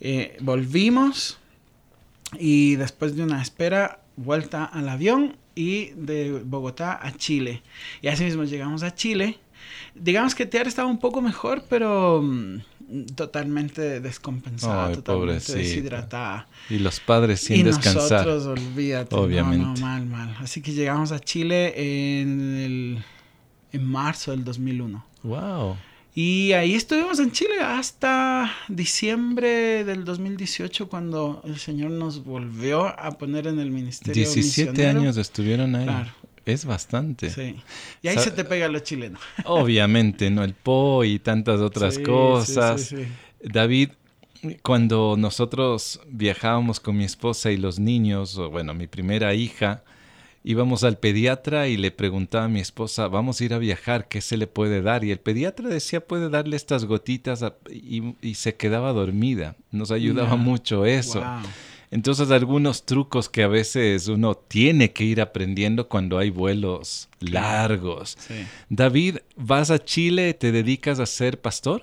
Eh, 0.00 0.36
volvimos 0.40 1.38
y 2.38 2.74
después 2.76 3.14
de 3.16 3.22
una 3.22 3.40
espera 3.40 4.00
vuelta 4.22 4.64
al 4.64 4.88
avión 4.88 5.36
y 5.54 5.90
de 5.90 6.42
Bogotá 6.44 6.98
a 7.00 7.12
Chile. 7.12 7.62
Y 8.02 8.08
así 8.08 8.24
mismo 8.24 8.44
llegamos 8.44 8.82
a 8.82 8.94
Chile. 8.94 9.38
Digamos 9.94 10.34
que 10.34 10.46
Tiara 10.46 10.68
estaba 10.68 10.88
un 10.88 10.98
poco 10.98 11.20
mejor, 11.20 11.64
pero 11.68 12.22
mm, 12.22 12.60
totalmente 13.14 14.00
descompensada, 14.00 14.92
totalmente 14.92 15.54
deshidratada. 15.54 16.48
Y 16.68 16.78
los 16.78 17.00
padres 17.00 17.40
sin 17.40 17.56
y 17.56 17.62
descansar. 17.62 18.26
nosotros, 18.26 18.46
olvídate. 18.46 19.14
Obviamente. 19.16 19.80
mal, 19.80 20.06
mal. 20.06 20.36
Así 20.40 20.62
que 20.62 20.72
llegamos 20.72 21.12
a 21.12 21.20
Chile 21.20 21.74
en, 22.20 22.56
el, 22.56 23.04
en 23.72 23.84
marzo 23.84 24.30
del 24.30 24.44
2001. 24.44 25.04
Wow. 25.22 25.76
Y 26.14 26.52
ahí 26.52 26.74
estuvimos 26.74 27.20
en 27.20 27.30
Chile 27.30 27.60
hasta 27.60 28.52
diciembre 28.68 29.84
del 29.84 30.04
2018 30.04 30.88
cuando 30.88 31.40
el 31.44 31.58
Señor 31.58 31.92
nos 31.92 32.24
volvió 32.24 32.86
a 32.86 33.12
poner 33.12 33.46
en 33.46 33.60
el 33.60 33.70
ministerio 33.70 34.14
17 34.14 34.86
años 34.86 35.16
estuvieron 35.16 35.74
ahí. 35.76 35.84
Claro. 35.84 36.10
Es 36.46 36.64
bastante. 36.64 37.30
Sí. 37.30 37.56
Y 38.02 38.08
ahí 38.08 38.18
se 38.18 38.30
te 38.32 38.44
pega 38.44 38.66
lo 38.68 38.80
chileno. 38.80 39.18
Obviamente, 39.44 40.30
¿no? 40.30 40.42
El 40.42 40.54
Po 40.54 41.04
y 41.04 41.18
tantas 41.20 41.60
otras 41.60 41.98
cosas. 41.98 42.86
Sí, 42.86 43.06
David, 43.42 43.90
cuando 44.62 45.16
nosotros 45.18 46.00
viajábamos 46.08 46.80
con 46.80 46.96
mi 46.96 47.04
esposa 47.04 47.52
y 47.52 47.56
los 47.56 47.78
niños, 47.78 48.36
o 48.36 48.50
bueno, 48.50 48.74
mi 48.74 48.86
primera 48.86 49.34
hija, 49.34 49.84
íbamos 50.42 50.84
al 50.84 50.98
pediatra 50.98 51.68
y 51.68 51.76
le 51.76 51.90
preguntaba 51.90 52.44
a 52.44 52.48
mi 52.48 52.60
esposa, 52.60 53.08
vamos 53.08 53.40
a 53.40 53.44
ir 53.44 53.54
a 53.54 53.58
viajar, 53.58 54.08
¿qué 54.08 54.20
se 54.20 54.36
le 54.36 54.46
puede 54.46 54.82
dar? 54.82 55.04
Y 55.04 55.10
el 55.10 55.20
pediatra 55.20 55.68
decía, 55.68 56.00
puede 56.00 56.30
darle 56.30 56.56
estas 56.56 56.84
gotitas 56.84 57.44
y, 57.70 58.34
se 58.34 58.56
quedaba 58.56 58.92
dormida. 58.92 59.56
Nos 59.70 59.90
ayudaba 59.90 60.36
mucho 60.36 60.86
eso. 60.86 61.22
Entonces 61.90 62.30
algunos 62.30 62.86
trucos 62.86 63.28
que 63.28 63.42
a 63.42 63.48
veces 63.48 64.06
uno 64.06 64.36
tiene 64.36 64.92
que 64.92 65.04
ir 65.04 65.20
aprendiendo 65.20 65.88
cuando 65.88 66.18
hay 66.18 66.30
vuelos 66.30 67.08
largos. 67.18 68.16
David, 68.68 69.18
¿vas 69.36 69.70
a 69.70 69.84
Chile? 69.84 70.32
¿Te 70.34 70.52
dedicas 70.52 71.00
a 71.00 71.06
ser 71.06 71.40
pastor? 71.40 71.82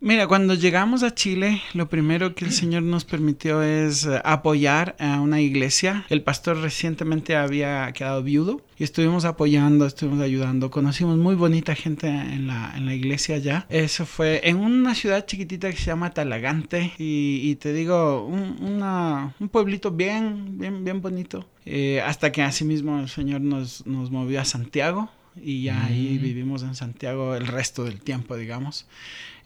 Mira, 0.00 0.28
cuando 0.28 0.54
llegamos 0.54 1.02
a 1.02 1.12
Chile, 1.12 1.60
lo 1.74 1.88
primero 1.88 2.36
que 2.36 2.44
el 2.44 2.52
Señor 2.52 2.84
nos 2.84 3.04
permitió 3.04 3.64
es 3.64 4.06
eh, 4.06 4.20
apoyar 4.24 4.94
a 5.00 5.20
una 5.20 5.40
iglesia. 5.40 6.06
El 6.08 6.22
pastor 6.22 6.58
recientemente 6.58 7.34
había 7.34 7.90
quedado 7.90 8.22
viudo 8.22 8.60
y 8.78 8.84
estuvimos 8.84 9.24
apoyando, 9.24 9.86
estuvimos 9.86 10.20
ayudando. 10.20 10.70
Conocimos 10.70 11.18
muy 11.18 11.34
bonita 11.34 11.74
gente 11.74 12.06
en 12.06 12.46
la, 12.46 12.74
en 12.76 12.86
la 12.86 12.94
iglesia 12.94 13.34
allá. 13.34 13.66
Eso 13.70 14.06
fue 14.06 14.40
en 14.44 14.58
una 14.58 14.94
ciudad 14.94 15.26
chiquitita 15.26 15.68
que 15.68 15.76
se 15.76 15.86
llama 15.86 16.14
Talagante 16.14 16.92
y, 16.96 17.56
te 17.56 17.72
digo, 17.72 18.24
un, 18.24 18.56
una, 18.62 19.34
un 19.40 19.48
pueblito 19.48 19.90
bien, 19.90 20.60
bien, 20.60 20.84
bien 20.84 21.02
bonito. 21.02 21.48
Eh, 21.66 22.00
hasta 22.06 22.30
que 22.30 22.42
asimismo 22.42 23.00
el 23.00 23.08
Señor 23.08 23.40
nos, 23.40 23.84
nos 23.84 24.12
movió 24.12 24.40
a 24.40 24.44
Santiago 24.44 25.10
y 25.42 25.64
ya 25.64 25.86
ahí 25.86 26.18
vivimos 26.18 26.62
en 26.62 26.74
Santiago 26.74 27.34
el 27.34 27.48
resto 27.48 27.84
del 27.84 28.00
tiempo, 28.00 28.36
digamos. 28.36 28.86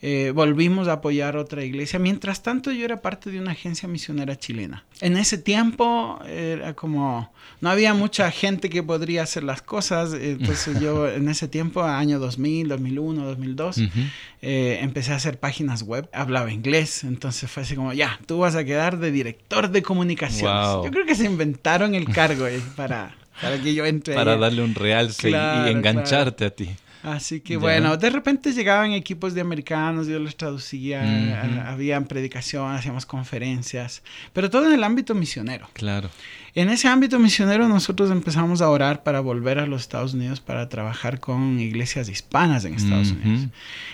Eh, 0.04 0.32
volvimos 0.34 0.88
a 0.88 0.94
apoyar 0.94 1.36
otra 1.36 1.64
iglesia. 1.64 2.00
Mientras 2.00 2.42
tanto, 2.42 2.72
yo 2.72 2.84
era 2.84 3.00
parte 3.00 3.30
de 3.30 3.38
una 3.38 3.52
agencia 3.52 3.88
misionera 3.88 4.36
chilena. 4.36 4.84
En 5.00 5.16
ese 5.16 5.38
tiempo 5.38 6.18
era 6.28 6.74
como, 6.74 7.32
no 7.60 7.70
había 7.70 7.94
mucha 7.94 8.28
gente 8.32 8.68
que 8.68 8.82
podría 8.82 9.22
hacer 9.22 9.44
las 9.44 9.62
cosas. 9.62 10.12
Entonces 10.12 10.80
yo 10.80 11.08
en 11.12 11.28
ese 11.28 11.46
tiempo, 11.46 11.84
año 11.84 12.18
2000, 12.18 12.68
2001, 12.68 13.24
2002, 13.24 13.80
empecé 14.40 15.12
a 15.12 15.16
hacer 15.16 15.38
páginas 15.38 15.84
web. 15.84 16.08
Hablaba 16.12 16.52
inglés. 16.52 17.04
Entonces 17.04 17.48
fue 17.48 17.62
así 17.62 17.76
como, 17.76 17.92
ya, 17.92 18.18
tú 18.26 18.38
vas 18.38 18.56
a 18.56 18.64
quedar 18.64 18.98
de 18.98 19.12
director 19.12 19.70
de 19.70 19.82
comunicaciones. 19.82 20.66
Yo 20.84 20.90
creo 20.90 21.06
que 21.06 21.14
se 21.14 21.26
inventaron 21.26 21.94
el 21.94 22.06
cargo 22.06 22.46
para... 22.74 23.14
Para 23.40 23.58
que 23.60 23.74
yo 23.74 23.86
entre. 23.86 24.14
Para 24.14 24.36
darle 24.36 24.62
un 24.62 24.74
realce 24.74 25.30
y 25.30 25.34
engancharte 25.34 26.44
a 26.44 26.50
ti. 26.50 26.68
Así 27.02 27.40
que 27.40 27.56
bueno, 27.56 27.96
de 27.96 28.10
repente 28.10 28.52
llegaban 28.52 28.92
equipos 28.92 29.34
de 29.34 29.40
americanos, 29.40 30.06
yo 30.06 30.20
los 30.20 30.36
traducía, 30.36 31.42
habían 31.68 32.04
predicaciones, 32.04 32.78
hacíamos 32.78 33.06
conferencias, 33.06 34.02
pero 34.32 34.50
todo 34.50 34.66
en 34.66 34.74
el 34.74 34.84
ámbito 34.84 35.14
misionero. 35.14 35.68
Claro. 35.72 36.10
En 36.54 36.68
ese 36.68 36.86
ámbito 36.86 37.18
misionero 37.18 37.66
nosotros 37.66 38.10
empezamos 38.10 38.60
a 38.60 38.68
orar 38.68 39.02
para 39.02 39.20
volver 39.20 39.58
a 39.58 39.66
los 39.66 39.80
Estados 39.82 40.14
Unidos 40.14 40.40
para 40.40 40.68
trabajar 40.68 41.18
con 41.18 41.58
iglesias 41.58 42.08
hispanas 42.08 42.64
en 42.64 42.74
Estados 42.74 43.10
Unidos. 43.10 43.48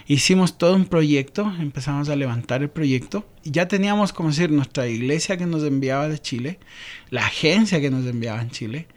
Hicimos 0.06 0.58
todo 0.58 0.74
un 0.74 0.84
proyecto, 0.84 1.50
empezamos 1.60 2.08
a 2.08 2.16
levantar 2.16 2.62
el 2.62 2.68
proyecto 2.68 3.26
y 3.42 3.52
ya 3.52 3.68
teníamos, 3.68 4.12
como 4.12 4.28
decir, 4.28 4.50
nuestra 4.50 4.86
iglesia 4.86 5.36
que 5.36 5.46
nos 5.46 5.62
enviaba 5.62 6.08
de 6.08 6.18
Chile, 6.18 6.58
la 7.10 7.24
agencia 7.24 7.80
que 7.80 7.90
nos 7.90 8.04
enviaba 8.04 8.42
en 8.42 8.50
Chile 8.50 8.88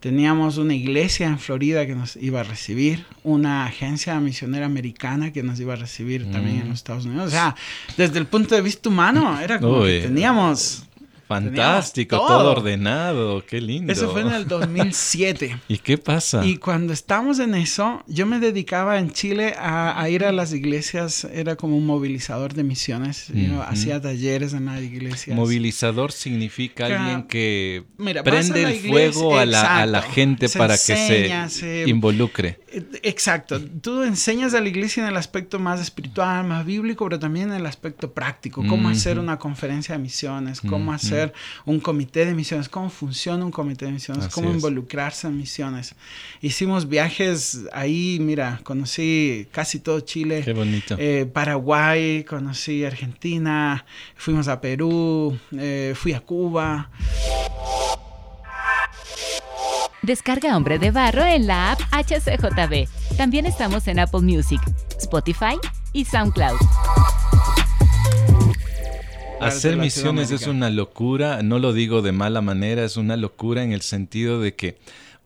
Teníamos 0.00 0.58
una 0.58 0.74
iglesia 0.74 1.26
en 1.26 1.38
Florida 1.40 1.84
que 1.86 1.94
nos 1.96 2.14
iba 2.16 2.40
a 2.40 2.44
recibir, 2.44 3.04
una 3.24 3.66
agencia 3.66 4.18
misionera 4.20 4.66
americana 4.66 5.32
que 5.32 5.42
nos 5.42 5.58
iba 5.58 5.72
a 5.72 5.76
recibir 5.76 6.30
también 6.30 6.58
en 6.60 6.66
mm. 6.66 6.68
los 6.68 6.78
Estados 6.78 7.04
Unidos. 7.04 7.26
O 7.26 7.30
sea, 7.30 7.56
desde 7.96 8.18
el 8.18 8.26
punto 8.26 8.54
de 8.54 8.62
vista 8.62 8.88
humano, 8.88 9.40
era 9.40 9.58
como 9.58 9.82
que 9.82 10.02
teníamos 10.02 10.84
Fantástico, 11.28 12.16
todo. 12.16 12.52
ordenado, 12.52 13.44
qué 13.44 13.60
lindo. 13.60 13.92
Eso 13.92 14.10
fue 14.10 14.22
en 14.22 14.32
el 14.32 14.48
2007. 14.48 15.60
¿Y 15.68 15.76
qué 15.76 15.98
pasa? 15.98 16.42
Y 16.46 16.56
cuando 16.56 16.94
estamos 16.94 17.38
en 17.38 17.54
eso, 17.54 18.02
yo 18.06 18.24
me 18.24 18.40
dedicaba 18.40 18.98
en 18.98 19.12
Chile 19.12 19.54
a, 19.58 20.08
ir 20.08 20.24
a 20.24 20.32
las 20.32 20.54
iglesias, 20.54 21.24
era 21.30 21.54
como 21.56 21.76
un 21.76 21.84
movilizador 21.84 22.54
de 22.54 22.64
misiones, 22.64 23.30
hacía 23.66 24.00
talleres 24.00 24.54
en 24.54 24.64
las 24.64 24.80
iglesias. 24.80 25.36
Movilizador 25.36 26.12
significa 26.12 26.86
alguien 26.86 27.24
que 27.24 27.84
prende 28.24 28.62
el 28.62 28.80
fuego 28.88 29.36
a 29.36 29.44
la, 29.44 30.00
gente 30.00 30.48
para 30.48 30.78
que 30.78 31.50
se, 31.50 31.84
involucre. 31.86 32.60
Eh, 32.70 32.82
exacto, 33.02 33.60
tú 33.60 34.02
enseñas 34.02 34.54
a 34.54 34.62
la 34.62 34.68
iglesia 34.68 35.02
en 35.02 35.10
el 35.10 35.16
aspecto 35.18 35.58
más 35.58 35.80
espiritual, 35.80 36.46
más 36.46 36.64
bíblico, 36.64 37.04
pero 37.04 37.18
también 37.18 37.50
en 37.50 37.56
el 37.56 37.66
aspecto 37.66 38.12
práctico, 38.12 38.64
cómo 38.66 38.88
hacer 38.88 39.18
una 39.18 39.38
conferencia 39.38 39.94
de 39.94 39.98
misiones, 40.00 40.62
cómo 40.62 40.92
hacer 40.92 41.17
un 41.64 41.80
comité 41.80 42.24
de 42.24 42.34
misiones, 42.34 42.68
cómo 42.68 42.90
funciona 42.90 43.44
un 43.44 43.50
comité 43.50 43.86
de 43.86 43.92
misiones, 43.92 44.28
cómo 44.28 44.50
involucrarse 44.50 45.26
en 45.26 45.36
misiones. 45.36 45.94
Hicimos 46.40 46.88
viajes 46.88 47.60
ahí, 47.72 48.18
mira, 48.20 48.60
conocí 48.62 49.46
casi 49.52 49.80
todo 49.80 50.00
Chile. 50.00 50.42
Qué 50.44 50.52
bonito. 50.52 50.96
Eh, 50.98 51.26
Paraguay, 51.32 52.24
conocí 52.24 52.84
Argentina, 52.84 53.84
fuimos 54.16 54.48
a 54.48 54.60
Perú, 54.60 55.38
eh, 55.56 55.94
fui 55.96 56.12
a 56.12 56.20
Cuba. 56.20 56.90
Descarga 60.02 60.56
Hombre 60.56 60.78
de 60.78 60.90
Barro 60.90 61.24
en 61.24 61.46
la 61.46 61.72
app 61.72 61.80
HCJB. 61.92 62.88
También 63.16 63.46
estamos 63.46 63.86
en 63.88 63.98
Apple 63.98 64.20
Music, 64.20 64.60
Spotify 64.98 65.58
y 65.92 66.04
SoundCloud. 66.04 66.58
Hacer 69.40 69.76
misiones 69.76 70.30
es 70.30 70.46
una 70.46 70.70
locura, 70.70 71.42
no 71.42 71.58
lo 71.58 71.72
digo 71.72 72.02
de 72.02 72.12
mala 72.12 72.40
manera, 72.40 72.84
es 72.84 72.96
una 72.96 73.16
locura 73.16 73.62
en 73.62 73.72
el 73.72 73.82
sentido 73.82 74.40
de 74.40 74.54
que 74.54 74.78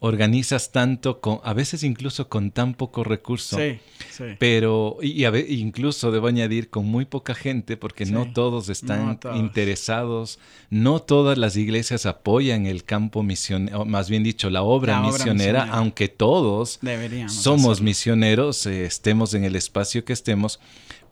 organizas 0.04 0.72
tanto, 0.72 1.20
con, 1.20 1.38
a 1.44 1.54
veces 1.54 1.84
incluso 1.84 2.28
con 2.28 2.50
tan 2.50 2.74
poco 2.74 3.04
recurso. 3.04 3.56
Sí, 3.56 3.78
sí. 4.10 4.24
Pero, 4.40 4.98
y, 5.00 5.24
incluso 5.60 6.10
debo 6.10 6.26
añadir, 6.26 6.70
con 6.70 6.86
muy 6.86 7.04
poca 7.04 7.36
gente, 7.36 7.76
porque 7.76 8.04
no 8.04 8.32
todos 8.32 8.68
están 8.68 9.20
interesados, 9.36 10.40
no 10.70 10.98
todas 10.98 11.38
las 11.38 11.56
iglesias 11.56 12.04
apoyan 12.04 12.66
el 12.66 12.82
campo 12.82 13.22
misionero, 13.22 13.84
más 13.84 14.10
bien 14.10 14.24
dicho, 14.24 14.50
la 14.50 14.62
obra, 14.62 15.00
misionera, 15.00 15.68
aunque 15.70 16.08
todos 16.08 16.80
somos 17.28 17.80
misioneros, 17.80 18.66
eh, 18.66 18.84
estemos 18.84 19.34
en 19.34 19.44
el 19.44 19.54
espacio 19.54 20.04
que 20.04 20.12
estemos. 20.12 20.58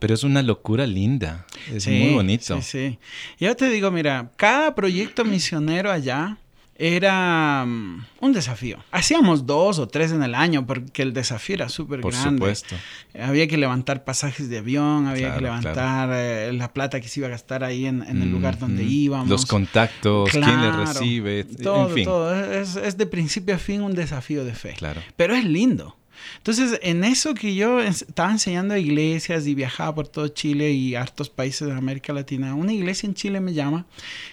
Pero 0.00 0.14
es 0.14 0.24
una 0.24 0.42
locura 0.42 0.86
linda, 0.86 1.46
es 1.72 1.86
muy 1.86 2.14
bonito. 2.14 2.60
Sí, 2.62 2.68
sí. 2.88 2.98
Yo 3.38 3.54
te 3.54 3.68
digo, 3.68 3.92
mira, 3.92 4.32
cada 4.36 4.74
proyecto 4.74 5.24
misionero 5.24 5.92
allá 5.92 6.38
era 6.82 7.66
mm, 7.66 8.06
un 8.20 8.32
desafío. 8.32 8.78
Hacíamos 8.90 9.44
dos 9.44 9.78
o 9.78 9.86
tres 9.86 10.12
en 10.12 10.22
el 10.22 10.34
año 10.34 10.66
porque 10.66 11.02
el 11.02 11.12
desafío 11.12 11.56
era 11.56 11.68
súper 11.68 12.00
grande. 12.00 12.18
Por 12.18 12.32
supuesto. 12.56 12.76
Había 13.20 13.46
que 13.46 13.58
levantar 13.58 14.02
pasajes 14.02 14.48
de 14.48 14.58
avión, 14.58 15.06
había 15.06 15.34
que 15.34 15.42
levantar 15.42 16.08
eh, 16.14 16.50
la 16.54 16.72
plata 16.72 16.98
que 17.00 17.08
se 17.08 17.20
iba 17.20 17.26
a 17.26 17.30
gastar 17.30 17.64
ahí 17.64 17.84
en, 17.84 18.02
el 18.02 18.30
lugar 18.30 18.58
donde 18.58 18.82
íbamos. 18.82 19.28
Los 19.28 19.44
contactos, 19.44 20.30
quién 20.30 20.62
le 20.62 20.72
recibe, 20.72 21.44
todo, 21.44 21.88
en 21.88 21.94
fin. 21.94 22.04
Todo. 22.04 22.34
Es, 22.34 22.76
es, 22.76 22.96
de 22.96 23.06
principio 23.06 23.54
a 23.54 23.58
fin 23.58 23.82
un 23.82 23.94
desafío 23.94 24.42
de 24.44 24.54
fe. 24.54 24.74
Claro. 24.78 25.02
Pero 25.16 25.34
es 25.34 25.44
lindo. 25.44 25.96
Entonces, 26.38 26.78
en 26.82 27.04
eso 27.04 27.34
que 27.34 27.54
yo 27.54 27.80
estaba 27.80 28.30
enseñando 28.30 28.74
a 28.74 28.78
iglesias 28.78 29.46
y 29.46 29.54
viajaba 29.54 29.94
por 29.94 30.08
todo 30.08 30.28
Chile 30.28 30.72
y 30.72 30.94
hartos 30.94 31.28
países 31.28 31.68
de 31.68 31.74
América 31.74 32.12
Latina, 32.12 32.54
una 32.54 32.72
iglesia 32.72 33.06
en 33.06 33.14
Chile 33.14 33.40
me 33.40 33.52
llama 33.52 33.86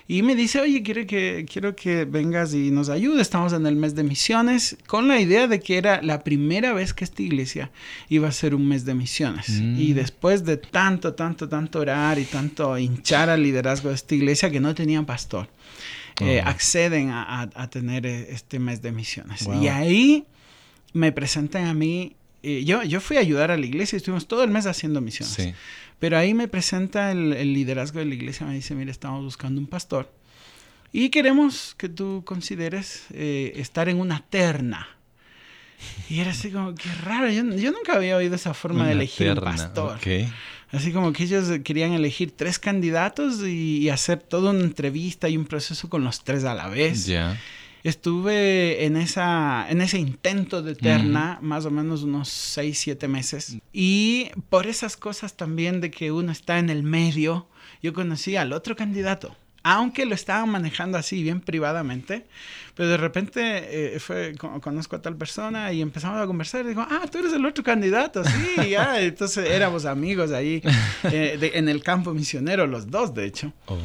y 0.08 0.22
me 0.22 0.36
dice, 0.36 0.62
oye, 0.62 0.84
quiero 0.84 1.06
que, 1.06 1.46
quiero 1.52 1.76
que 1.76 2.06
vengas 2.06 2.54
y 2.54 2.72
nos 2.72 2.90
ayudes. 2.90 3.22
Estamos 3.22 3.54
en 3.54 3.66
el 3.66 3.76
mes 3.76 3.96
de 3.96 4.04
misiones 4.04 4.78
con 4.88 5.08
la 5.08 5.20
idea 5.20 5.48
de 5.48 5.60
que 5.60 5.78
era 5.78 6.02
la 6.02 6.24
primera 6.24 6.74
vez 6.74 6.94
que 6.94 7.04
esta 7.04 7.22
iglesia 7.22 7.72
iba 8.10 8.28
a 8.28 8.32
ser 8.32 8.56
un 8.56 8.68
mes 8.68 8.86
de 8.86 8.94
misiones. 8.94 9.50
Mm. 9.50 9.80
Y 9.80 9.94
después 9.94 10.46
de 10.46 10.58
tanto, 10.58 11.14
tanto, 11.14 11.50
tanto 11.50 11.80
orar 11.80 12.20
y 12.20 12.26
tanto 12.26 12.78
hinchar 12.78 13.30
al 13.30 13.44
liderazgo 13.44 13.90
de 13.90 13.96
esta 13.96 14.16
iglesia 14.16 14.50
que 14.50 14.60
no 14.60 14.74
tenían 14.74 15.06
pastor. 15.06 15.50
Eh, 16.20 16.42
acceden 16.42 17.12
a, 17.12 17.70
tener 17.70 18.08
eh, 18.08 18.28
este 18.32 18.58
mes 18.58 18.82
de 18.82 18.92
misiones. 18.92 19.48
Y 19.62 19.68
ahí 19.68 20.26
me 20.94 21.12
presentan 21.12 21.66
a 21.66 21.74
mí. 21.74 22.16
yo, 22.44 22.84
yo 22.84 23.02
fui 23.02 23.18
a 23.18 23.20
ayudar 23.20 23.52
a 23.52 23.58
la 23.58 23.66
iglesia 23.66 23.96
y 23.96 23.98
estuvimos 23.98 24.28
todo 24.28 24.44
el 24.44 24.50
mes 24.50 24.66
haciendo 24.66 25.02
misiones. 25.02 25.56
Pero 26.00 26.18
ahí 26.18 26.34
me 26.34 26.48
presenta 26.48 27.12
el, 27.12 27.54
liderazgo 27.54 28.00
de 28.00 28.06
la 28.06 28.14
iglesia, 28.14 28.46
me 28.46 28.54
dice, 28.54 28.76
mira, 28.76 28.92
estamos 28.92 29.24
buscando 29.24 29.60
un 29.60 29.68
pastor 29.68 30.12
y 30.94 31.10
queremos 31.10 31.76
que 31.78 31.90
tú 31.90 32.24
consideres 32.26 33.06
eh, 33.14 33.54
estar 33.56 33.90
en 33.90 34.00
una 34.00 34.24
terna. 34.30 34.88
Y 36.10 36.22
era 36.22 36.32
así 36.32 36.50
como, 36.50 36.74
qué 36.74 36.90
raro, 37.04 37.30
yo, 37.30 37.44
nunca 37.44 37.94
había 37.96 38.16
oído 38.18 38.36
esa 38.36 38.54
forma 38.54 38.88
de 38.88 38.94
elegir 38.94 39.30
un 39.32 39.40
pastor. 39.40 40.00
Así 40.72 40.92
como 40.92 41.14
que 41.14 41.24
ellos 41.24 41.50
querían 41.64 41.94
elegir 41.94 42.32
tres 42.36 42.58
candidatos 42.58 43.46
y, 43.46 43.90
hacer 43.90 44.20
toda 44.20 44.52
una 44.52 44.64
entrevista 44.64 45.30
y 45.30 45.38
un 45.38 45.46
proceso 45.46 45.90
con 45.90 46.04
los 46.04 46.24
tres 46.24 46.46
a 46.46 46.54
la 46.54 46.68
vez. 46.68 47.06
Ya 47.06 47.38
estuve 47.84 48.86
en, 48.86 48.98
esa, 48.98 49.70
en 49.70 49.82
ese 49.82 50.00
intento 50.00 50.62
de 50.62 50.76
terna 50.76 51.40
más 51.42 51.66
o 51.66 51.72
menos 51.72 52.04
unos 52.04 52.30
6, 52.30 52.78
7 52.78 53.08
meses. 53.08 53.58
Y 53.74 54.30
por 54.50 54.68
esas 54.68 54.98
cosas 54.98 55.36
también 55.36 55.82
de 55.82 55.92
que 55.92 56.12
uno 56.12 56.32
está 56.32 56.60
en 56.60 56.70
el 56.70 56.84
medio, 56.84 57.48
yo 57.82 57.94
conocí 57.94 58.36
al 58.36 58.54
otro 58.54 58.76
candidato 58.76 59.36
aunque 59.68 60.06
lo 60.06 60.16
estaban 60.16 60.50
manejando 60.50 60.98
así 60.98 61.22
bien 61.22 61.42
privadamente, 61.42 62.26
pero 62.74 62.88
de 62.88 62.96
repente 62.96 63.96
eh, 63.96 64.00
fue, 64.00 64.34
conozco 64.62 64.96
a 64.96 65.02
tal 65.02 65.18
persona 65.18 65.74
y 65.74 65.82
empezamos 65.82 66.22
a 66.22 66.26
conversar 66.26 66.64
y 66.64 66.70
digo, 66.70 66.88
ah, 66.90 67.02
tú 67.12 67.18
eres 67.18 67.34
el 67.34 67.46
otro 67.46 67.66
candidato, 67.66 68.24
sí, 68.24 68.70
ya, 68.70 69.02
entonces 69.02 69.50
éramos 69.50 69.84
amigos 69.84 70.32
ahí 70.32 70.62
eh, 71.12 71.52
en 71.54 71.68
el 71.68 71.84
campo 71.84 72.14
misionero, 72.14 72.66
los 72.66 72.90
dos 72.90 73.14
de 73.14 73.26
hecho. 73.26 73.52
Oh. 73.66 73.78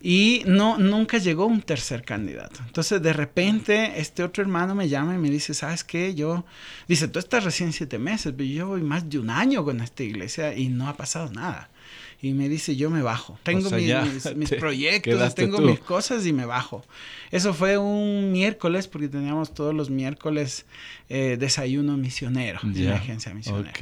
Y 0.00 0.42
no, 0.46 0.78
nunca 0.78 1.18
llegó 1.18 1.44
un 1.44 1.60
tercer 1.60 2.02
candidato. 2.02 2.60
Entonces 2.64 3.02
de 3.02 3.12
repente 3.12 4.00
este 4.00 4.22
otro 4.22 4.42
hermano 4.42 4.74
me 4.74 4.88
llama 4.88 5.16
y 5.16 5.18
me 5.18 5.28
dice, 5.28 5.52
¿sabes 5.52 5.84
qué? 5.84 6.14
Yo, 6.14 6.46
dice, 6.88 7.08
tú 7.08 7.18
estás 7.18 7.44
recién 7.44 7.74
siete 7.74 7.98
meses, 7.98 8.32
pero 8.34 8.48
yo 8.48 8.68
voy 8.68 8.80
más 8.80 9.10
de 9.10 9.18
un 9.18 9.28
año 9.28 9.64
con 9.64 9.82
esta 9.82 10.02
iglesia 10.02 10.54
y 10.54 10.68
no 10.68 10.88
ha 10.88 10.96
pasado 10.96 11.30
nada 11.30 11.68
y 12.22 12.32
me 12.32 12.48
dice, 12.48 12.76
yo 12.76 12.90
me 12.90 13.02
bajo. 13.02 13.38
Tengo 13.42 13.70
mis, 13.70 14.50
proyectos, 14.58 15.34
tengo 15.34 15.58
mis 15.58 15.80
cosas 15.80 16.26
y 16.26 16.32
me 16.32 16.46
bajo. 16.46 16.84
Eso 17.30 17.54
fue 17.54 17.78
un 17.78 18.32
miércoles, 18.32 18.88
porque 18.88 19.08
teníamos 19.08 19.54
todos 19.54 19.74
los 19.74 19.90
miércoles 19.90 20.66
eh, 21.08 21.36
desayuno 21.38 21.96
misionero 21.96 22.60
en 22.62 22.86
la 22.86 22.96
agencia 22.96 23.34
misionera. 23.34 23.72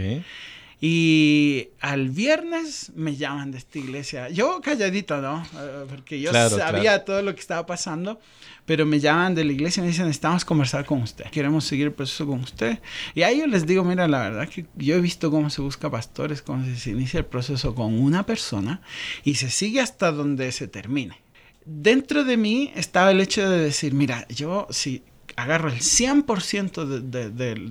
Y 0.86 1.70
al 1.80 2.10
viernes 2.10 2.92
me 2.94 3.16
llaman 3.16 3.52
de 3.52 3.56
esta 3.56 3.78
iglesia. 3.78 4.28
Yo 4.28 4.60
calladito, 4.60 5.18
¿no? 5.18 5.42
Eh, 5.58 5.86
porque 5.88 6.20
yo 6.20 6.30
sabía 6.30 7.06
todo 7.06 7.22
lo 7.22 7.34
que 7.34 7.40
estaba 7.40 7.64
pasando, 7.64 8.20
pero 8.66 8.84
me 8.84 9.00
llaman 9.00 9.34
de 9.34 9.44
la 9.44 9.52
iglesia 9.52 9.80
y 9.80 9.84
me 9.84 9.88
dicen, 9.88 10.04
necesitamos 10.04 10.44
conversar 10.44 10.84
con 10.84 11.00
usted. 11.00 11.24
Queremos 11.30 11.64
seguir 11.64 11.86
el 11.86 11.94
proceso 11.94 12.26
con 12.26 12.40
usted. 12.40 12.80
Y 13.14 13.22
ahí 13.22 13.38
yo 13.38 13.46
les 13.46 13.64
digo, 13.64 13.82
mira, 13.82 14.06
la 14.06 14.28
verdad 14.28 14.46
que 14.46 14.66
yo 14.76 14.96
he 14.96 15.00
visto 15.00 15.30
cómo 15.30 15.48
se 15.48 15.62
busca 15.62 15.88
pastores, 15.88 16.42
cómo 16.42 16.62
se 16.76 16.90
inicia 16.90 17.16
el 17.16 17.24
proceso 17.24 17.74
con 17.74 17.98
una 17.98 18.26
persona 18.26 18.82
y 19.24 19.36
se 19.36 19.48
sigue 19.48 19.80
hasta 19.80 20.12
donde 20.12 20.52
se 20.52 20.68
termine. 20.68 21.16
Dentro 21.64 22.24
de 22.24 22.36
mí 22.36 22.72
estaba 22.76 23.10
el 23.10 23.22
hecho 23.22 23.48
de 23.48 23.56
decir, 23.56 23.94
mira, 23.94 24.28
yo 24.28 24.66
si 24.68 25.02
agarro 25.36 25.70
el 25.70 25.80
100% 25.80 26.84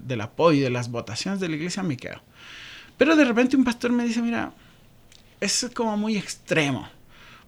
del 0.02 0.21
apoyo 0.21 0.58
y 0.58 0.62
de 0.62 0.71
las 0.71 0.89
votaciones 0.89 1.39
de 1.39 1.49
la 1.49 1.58
iglesia, 1.58 1.84
me 1.84 1.95
quedo. 1.95 2.23
Pero 2.97 3.15
de 3.15 3.25
repente 3.25 3.56
un 3.58 3.63
pastor 3.63 3.91
me 3.91 4.03
dice, 4.06 4.21
mira, 4.21 4.53
eso 5.39 5.67
es 5.67 5.73
como 5.73 5.97
muy 5.97 6.17
extremo. 6.17 6.88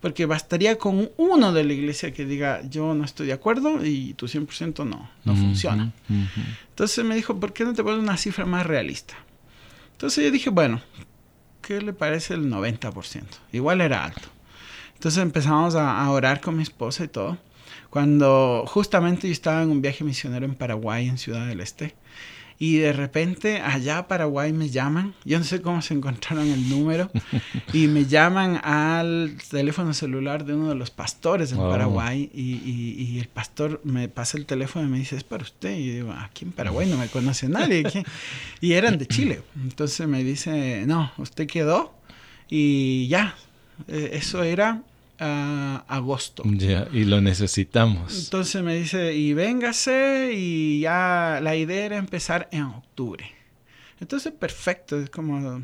Porque 0.01 0.25
bastaría 0.25 0.77
con 0.77 1.09
uno 1.17 1.51
de 1.51 1.63
la 1.63 1.73
iglesia 1.73 2.13
que 2.13 2.25
diga, 2.25 2.61
yo 2.69 2.93
no 2.93 3.05
estoy 3.05 3.27
de 3.27 3.33
acuerdo 3.33 3.83
y 3.83 4.13
tu 4.13 4.27
100% 4.27 4.85
no, 4.85 5.09
no 5.23 5.35
funciona. 5.35 5.91
Entonces 6.69 7.03
me 7.03 7.15
dijo, 7.15 7.39
¿por 7.39 7.53
qué 7.53 7.63
no 7.63 7.73
te 7.73 7.83
pones 7.83 7.99
una 7.99 8.17
cifra 8.17 8.45
más 8.45 8.65
realista? 8.65 9.15
Entonces 9.93 10.25
yo 10.25 10.31
dije, 10.31 10.49
bueno, 10.49 10.81
¿qué 11.61 11.81
le 11.81 11.93
parece 11.93 12.35
el 12.35 12.51
90%? 12.51 13.23
Igual 13.53 13.81
era 13.81 14.03
alto. 14.03 14.27
Entonces 14.93 15.23
empezamos 15.23 15.75
a, 15.75 15.99
a 15.99 16.11
orar 16.11 16.41
con 16.41 16.57
mi 16.57 16.63
esposa 16.63 17.03
y 17.05 17.07
todo. 17.07 17.37
Cuando 17.89 18.65
justamente 18.67 19.27
yo 19.27 19.31
estaba 19.31 19.63
en 19.63 19.69
un 19.69 19.81
viaje 19.81 20.03
misionero 20.03 20.45
en 20.45 20.53
Paraguay, 20.53 21.07
en 21.07 21.17
Ciudad 21.17 21.47
del 21.47 21.61
Este, 21.61 21.95
y 22.57 22.77
de 22.77 22.93
repente 22.93 23.59
allá 23.59 23.97
a 23.97 24.07
Paraguay 24.07 24.53
me 24.53 24.69
llaman, 24.69 25.13
yo 25.25 25.37
no 25.37 25.43
sé 25.43 25.61
cómo 25.61 25.81
se 25.81 25.93
encontraron 25.93 26.47
el 26.47 26.69
número, 26.69 27.11
y 27.73 27.87
me 27.87 28.05
llaman 28.05 28.61
al 28.63 29.37
teléfono 29.49 29.93
celular 29.93 30.45
de 30.45 30.53
uno 30.53 30.69
de 30.69 30.75
los 30.75 30.89
pastores 30.89 31.51
en 31.51 31.57
Paraguay 31.57 32.29
y, 32.33 32.55
y, 32.65 33.19
el 33.19 33.27
pastor 33.27 33.81
me 33.83 34.07
pasa 34.07 34.37
el 34.37 34.45
teléfono 34.45 34.85
y 34.85 34.89
me 34.89 34.97
dice, 34.97 35.15
es 35.15 35.23
para 35.23 35.43
usted. 35.43 35.77
Y 35.77 35.87
yo 35.87 35.93
digo, 35.93 36.13
aquí 36.13 36.45
en 36.45 36.51
Paraguay 36.51 36.87
no 36.87 36.97
me 36.97 37.07
conoce 37.07 37.47
nadie. 37.47 37.83
y 38.61 38.73
eran 38.73 38.97
de 38.97 39.07
Chile. 39.07 39.41
Entonces 39.55 40.07
me 40.07 40.23
dice, 40.23 40.85
no, 40.85 41.11
usted 41.17 41.47
quedó 41.47 41.93
y 42.49 43.07
ya, 43.07 43.35
eh, 43.87 44.11
eso 44.13 44.43
era 44.43 44.81
a 45.19 45.83
agosto. 45.87 46.43
Ya, 46.45 46.87
y 46.91 47.05
lo 47.05 47.21
necesitamos. 47.21 48.25
Entonces 48.25 48.61
me 48.63 48.75
dice, 48.75 49.15
y 49.15 49.33
véngase, 49.33 50.31
y 50.33 50.81
ya 50.81 51.39
la 51.41 51.55
idea 51.55 51.85
era 51.85 51.97
empezar 51.97 52.47
en 52.51 52.63
octubre. 52.63 53.31
Entonces, 54.01 54.33
perfecto, 54.33 54.99
es 54.99 55.09
como, 55.09 55.63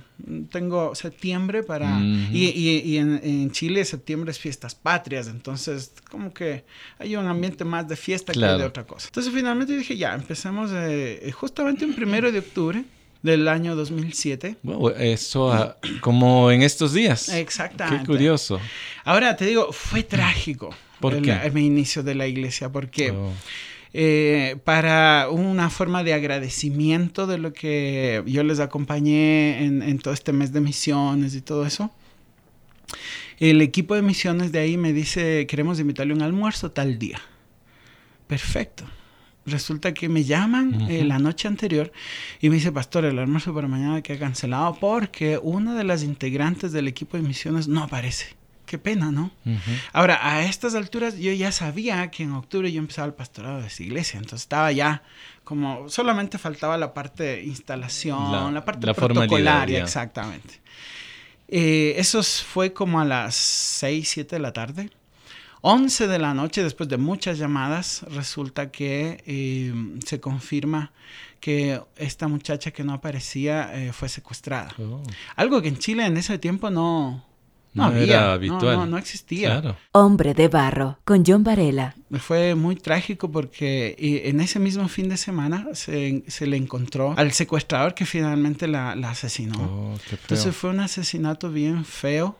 tengo 0.51 0.95
septiembre 0.95 1.63
para... 1.63 1.99
Y, 1.99 2.47
y, 2.47 2.97
en, 2.97 3.51
Chile 3.51 3.83
septiembre 3.83 4.31
es 4.31 4.39
fiestas 4.39 4.73
patrias, 4.73 5.27
entonces 5.27 5.91
como 6.09 6.33
que 6.33 6.63
hay 6.97 7.17
un 7.17 7.27
ambiente 7.27 7.65
más 7.65 7.87
de 7.89 7.97
fiesta 7.97 8.31
que 8.31 8.39
de 8.39 8.63
otra 8.63 8.85
cosa. 8.85 9.07
Entonces 9.07 9.33
finalmente 9.33 9.77
dije, 9.77 9.97
ya, 9.97 10.13
empecemos 10.13 10.71
eh, 10.73 11.29
justamente 11.33 11.83
un 11.83 11.93
primero 11.93 12.31
de 12.31 12.39
octubre 12.39 12.85
del 13.21 13.47
año 13.47 13.75
2007. 13.75 14.57
eso 14.97 15.75
como 16.01 16.51
en 16.51 16.63
estos 16.63 16.93
días. 16.93 17.29
Exactamente. 17.29 17.99
Qué 18.01 18.05
curioso. 18.05 18.59
Ahora 19.03 19.35
te 19.35 19.45
digo, 19.45 19.71
fue 19.71 20.03
trágico. 20.03 20.73
¿Por 20.99 21.15
el, 21.15 21.23
qué? 21.23 21.59
inicio 21.59 22.03
de 22.03 22.13
la 22.13 22.27
iglesia, 22.27 22.69
porque 22.69 23.09
oh. 23.09 23.31
eh, 23.91 24.57
para 24.63 25.29
una 25.31 25.71
forma 25.71 26.03
de 26.03 26.13
agradecimiento 26.13 27.25
de 27.25 27.39
lo 27.39 27.53
que 27.53 28.21
yo 28.27 28.43
les 28.43 28.59
acompañé 28.59 29.63
en, 29.63 29.81
en 29.81 29.97
todo 29.97 30.13
este 30.13 30.31
mes 30.31 30.53
de 30.53 30.61
misiones 30.61 31.33
y 31.33 31.41
todo 31.41 31.65
eso, 31.65 31.89
el 33.39 33.63
equipo 33.63 33.95
de 33.95 34.03
misiones 34.03 34.51
de 34.51 34.59
ahí 34.59 34.77
me 34.77 34.93
dice, 34.93 35.47
queremos 35.47 35.79
invitarle 35.79 36.13
un 36.13 36.21
almuerzo 36.21 36.69
tal 36.69 36.99
día. 36.99 37.19
Perfecto 38.27 38.85
resulta 39.45 39.93
que 39.93 40.09
me 40.09 40.23
llaman 40.23 40.89
eh, 40.89 41.03
la 41.03 41.19
noche 41.19 41.47
anterior 41.47 41.91
y 42.39 42.49
me 42.49 42.55
dice, 42.55 42.71
pastor, 42.71 43.05
el 43.05 43.17
almuerzo 43.17 43.53
para 43.53 43.67
mañana 43.67 44.01
que 44.01 44.13
ha 44.13 44.19
cancelado 44.19 44.75
porque 44.75 45.39
una 45.41 45.75
de 45.75 45.83
las 45.83 46.03
integrantes 46.03 46.71
del 46.71 46.87
equipo 46.87 47.17
de 47.17 47.23
misiones 47.23 47.67
no 47.67 47.83
aparece. 47.83 48.35
Qué 48.65 48.77
pena, 48.77 49.11
¿no? 49.11 49.31
Ahora, 49.91 50.19
a 50.21 50.45
estas 50.45 50.75
alturas 50.75 51.17
yo 51.17 51.33
ya 51.33 51.51
sabía 51.51 52.09
que 52.09 52.23
en 52.23 52.31
octubre 52.31 52.71
yo 52.71 52.79
empezaba 52.79 53.05
el 53.05 53.13
pastorado 53.13 53.59
de 53.59 53.67
esa 53.67 53.83
iglesia, 53.83 54.17
entonces 54.17 54.43
estaba 54.43 54.71
ya 54.71 55.03
como, 55.43 55.89
solamente 55.89 56.37
faltaba 56.37 56.77
la 56.77 56.93
parte 56.93 57.23
de 57.23 57.43
instalación, 57.43 58.53
la, 58.53 58.63
parte 58.63 58.93
protocolaria, 58.93 59.83
exactamente. 59.83 60.61
Eh, 61.49 61.95
eso 61.97 62.23
fue 62.23 62.71
como 62.71 63.01
a 63.01 63.05
las 63.05 63.35
6, 63.35 64.09
7 64.09 64.37
de 64.37 64.41
la 64.41 64.53
tarde. 64.53 64.89
11 65.61 66.07
de 66.07 66.19
la 66.19 66.33
noche, 66.33 66.63
después 66.63 66.89
de 66.89 66.97
muchas 66.97 67.37
llamadas, 67.37 68.03
resulta 68.09 68.71
que 68.71 69.23
eh, 69.25 69.73
se 70.05 70.19
confirma 70.19 70.91
que 71.39 71.81
esta 71.95 72.27
muchacha 72.27 72.71
que 72.71 72.83
no 72.83 72.93
aparecía 72.93 73.71
eh, 73.73 73.93
fue 73.93 74.09
secuestrada. 74.09 74.73
Oh. 74.79 75.03
Algo 75.35 75.61
que 75.61 75.67
en 75.67 75.77
Chile 75.77 76.05
en 76.05 76.17
ese 76.17 76.37
tiempo 76.37 76.69
no, 76.69 77.23
no, 77.73 77.85
había, 77.85 78.03
era 78.03 78.33
habitual. 78.33 78.77
No, 78.77 78.85
no, 78.85 78.97
existía. 78.97 79.77
Hombre 79.91 80.33
de 80.33 80.47
barro, 80.49 80.99
con 81.05 81.23
John 81.25 81.43
Varela. 81.43 81.95
Fue 82.19 82.55
muy 82.55 82.75
trágico 82.75 83.31
porque 83.31 83.95
eh, 83.97 84.29
en 84.29 84.41
ese 84.41 84.59
mismo 84.59 84.87
fin 84.87 85.09
de 85.09 85.17
semana 85.17 85.67
se, 85.73 86.23
le 86.39 86.57
encontró 86.57 87.13
al 87.17 87.31
secuestrador 87.31 87.93
que 87.93 88.05
finalmente 88.05 88.67
la, 88.67 88.91
asesinó. 88.91 89.61
Oh, 89.61 89.99
Entonces 90.11 90.55
fue 90.55 90.71
un 90.71 90.81
asesinato 90.81 91.49
bien 91.49 91.85
feo. 91.85 92.35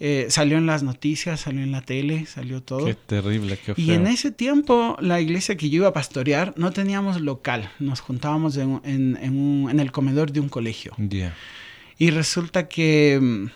Eh, 0.00 0.26
salió 0.30 0.58
en 0.58 0.66
las 0.66 0.84
noticias, 0.84 1.40
salió 1.40 1.62
en 1.62 1.72
la 1.72 1.82
tele, 1.82 2.26
salió 2.26 2.62
todo. 2.62 2.86
Qué 2.86 2.94
terrible, 2.94 3.58
qué 3.58 3.74
feo. 3.74 3.84
Y 3.84 3.92
en 3.92 4.06
ese 4.06 4.30
tiempo, 4.30 4.96
la 5.00 5.20
iglesia 5.20 5.56
que 5.56 5.70
yo 5.70 5.78
iba 5.78 5.88
a 5.88 5.92
pastorear 5.92 6.54
no 6.56 6.70
teníamos 6.70 7.20
local. 7.20 7.70
Nos 7.80 8.00
juntábamos 8.00 8.56
en, 8.56 8.80
en, 8.84 9.80
el 9.80 9.90
comedor 9.90 10.30
de 10.30 10.40
un 10.40 10.48
colegio. 10.48 10.94
Y 11.98 12.10
resulta 12.10 12.68
que 12.68 13.18
mm, 13.20 13.46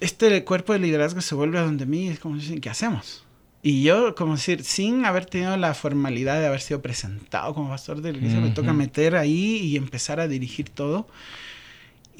este 0.00 0.44
cuerpo 0.44 0.74
de 0.74 0.80
liderazgo 0.80 1.22
se 1.22 1.34
vuelve 1.34 1.58
a 1.58 1.62
donde 1.62 1.86
mí 1.86 2.06
y 2.06 2.08
es 2.08 2.18
como 2.18 2.36
dicen, 2.36 2.60
¿qué 2.60 2.68
hacemos? 2.68 3.24
Y 3.62 3.82
yo, 3.82 4.14
como 4.14 4.36
decir, 4.36 4.62
sin 4.64 5.04
haber 5.04 5.26
tenido 5.26 5.56
la 5.56 5.74
formalidad 5.74 6.38
de 6.38 6.46
haber 6.46 6.60
sido 6.60 6.80
presentado 6.80 7.54
como 7.54 7.70
pastor 7.70 8.02
de 8.02 8.12
la 8.12 8.18
iglesia, 8.18 8.40
me 8.40 8.50
toca 8.50 8.72
meter 8.72 9.16
ahí 9.16 9.56
y 9.56 9.76
empezar 9.76 10.20
a 10.20 10.28
dirigir 10.28 10.68
todo. 10.68 11.08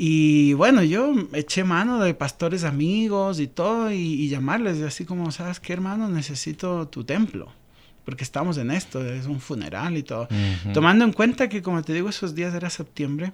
Y 0.01 0.53
bueno, 0.53 0.85
yo 0.85 1.13
eché 1.33 1.65
mano 1.65 1.99
de 1.99 2.15
pastores 2.15 2.63
amigos 2.63 3.41
y 3.41 3.49
todo 3.49 3.91
y, 3.91 4.29
llamarles, 4.29 4.81
así 4.83 5.05
como, 5.05 5.33
¿sabes 5.33 5.59
qué, 5.59 5.73
hermano? 5.73 6.09
Necesito 6.09 6.87
tu 6.87 7.03
templo, 7.03 7.49
porque 8.05 8.23
estamos 8.23 8.59
en 8.59 8.71
esto, 8.71 9.05
es 9.05 9.27
un 9.27 9.41
funeral 9.41 9.97
y 9.97 10.05
todo. 10.05 10.29
Tomando 10.73 11.05
en 11.05 11.13
cuenta 11.13 11.49
que, 11.49 11.63
como 11.63 11.83
te 11.83 11.93
digo, 11.93 12.09
esos 12.09 12.37
días 12.37 12.55
era 12.55 12.71
septiembre 12.71 13.33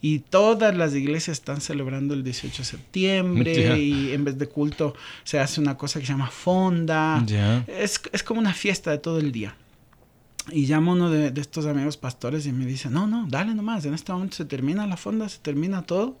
y 0.00 0.20
todas 0.20 0.74
las 0.74 0.94
iglesias 0.94 1.40
están 1.40 1.60
celebrando 1.60 2.14
el 2.14 2.24
18 2.24 2.56
de 2.56 2.64
septiembre 2.64 3.78
y 3.78 4.12
en 4.12 4.24
vez 4.24 4.38
de 4.38 4.46
culto 4.46 4.94
se 5.24 5.38
hace 5.38 5.60
una 5.60 5.76
cosa 5.76 6.00
que 6.00 6.06
se 6.06 6.12
llama 6.12 6.30
fonda. 6.30 7.22
Es, 7.66 8.00
es 8.12 8.22
como 8.22 8.40
una 8.40 8.54
fiesta 8.54 8.90
de 8.90 8.98
todo 8.98 9.18
el 9.18 9.30
día. 9.30 9.54
Y 10.52 10.66
llamo 10.66 10.92
a 10.92 10.94
uno 10.94 11.10
de, 11.10 11.40
estos 11.40 11.66
amigos 11.66 11.96
pastores 11.96 12.46
y 12.46 12.52
me 12.52 12.66
dice, 12.66 12.90
no, 12.90 13.06
no, 13.06 13.26
dale 13.28 13.54
nomás, 13.54 13.84
en 13.84 13.94
este 13.94 14.12
momento 14.12 14.36
se 14.36 14.44
termina 14.44 14.86
la 14.86 14.96
fonda, 14.96 15.28
se 15.28 15.38
termina 15.38 15.82
todo. 15.82 16.18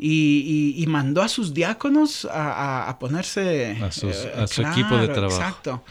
Y, 0.00 0.74
y, 0.76 0.86
mandó 0.86 1.22
a 1.22 1.28
sus 1.28 1.52
diáconos 1.52 2.24
a, 2.24 2.88
a, 2.88 2.98
ponerse... 3.00 3.76
A, 3.82 3.88
eh, 3.88 4.46
su 4.46 4.62
equipo 4.62 4.96
de 4.96 5.08
trabajo. 5.08 5.36
Exacto. 5.36 5.84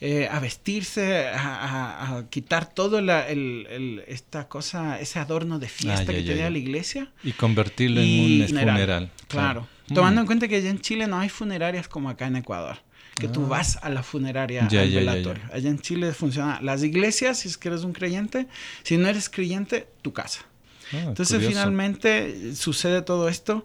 Eh, 0.00 0.26
a 0.30 0.40
vestirse, 0.40 1.28
a, 1.28 2.24
quitar 2.30 2.72
todo 2.72 3.02
la, 3.02 3.28
el, 3.28 3.66
el, 3.68 4.04
esta 4.06 4.48
cosa, 4.48 4.98
ese 4.98 5.18
adorno 5.18 5.58
de 5.58 5.68
fiesta 5.68 6.06
que 6.06 6.22
tenía 6.22 6.48
la 6.48 6.56
iglesia. 6.56 7.12
Y 7.22 7.32
convertirlo 7.32 8.00
en 8.00 8.42
un 8.42 8.48
funeral. 8.48 9.10
Claro. 9.28 9.68
Tomando 9.92 10.22
en 10.22 10.26
cuenta 10.26 10.48
que 10.48 10.56
allá 10.56 10.70
en 10.70 10.80
Chile 10.80 11.06
no 11.06 11.18
hay 11.18 11.28
funerarias 11.28 11.86
como 11.86 12.08
acá 12.08 12.28
en 12.28 12.36
Ecuador 12.36 12.78
que 13.20 13.28
tú 13.28 13.44
ah. 13.44 13.48
vas 13.48 13.78
a 13.82 13.88
la 13.90 14.02
funeraria 14.02 14.66
al 14.66 14.90
velatorio. 14.90 15.42
Allá 15.52 15.70
en 15.70 15.78
Chile 15.78 16.12
funciona 16.12 16.60
las 16.60 16.82
iglesias, 16.82 17.38
si 17.38 17.48
es 17.48 17.56
que 17.56 17.68
eres 17.68 17.84
un 17.84 17.92
creyente, 17.92 18.48
si 18.82 18.96
no 18.96 19.06
eres 19.06 19.28
creyente, 19.28 19.86
tu 20.02 20.12
casa. 20.12 20.40
Ah, 20.92 21.04
Entonces 21.08 21.46
finalmente 21.46 22.54
sucede 22.56 23.02
todo 23.02 23.28
esto. 23.28 23.64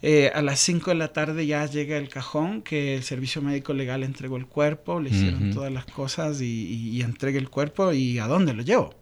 Eh, 0.00 0.30
a 0.32 0.42
las 0.42 0.60
5 0.60 0.90
de 0.90 0.96
la 0.96 1.12
tarde 1.12 1.46
ya 1.46 1.66
llega 1.66 1.96
el 1.96 2.08
cajón 2.08 2.62
que 2.62 2.96
el 2.96 3.02
servicio 3.02 3.42
médico 3.42 3.72
legal 3.72 4.04
entregó 4.04 4.36
el 4.36 4.46
cuerpo, 4.46 5.00
le 5.00 5.10
hicieron 5.10 5.52
todas 5.52 5.72
las 5.72 5.86
cosas 5.86 6.40
y, 6.40 6.90
y, 6.92 7.02
entregue 7.02 7.38
el 7.38 7.50
cuerpo 7.50 7.92
y 7.92 8.20
¿a 8.20 8.28
dónde 8.28 8.54
lo 8.54 8.62
llevo? 8.62 8.94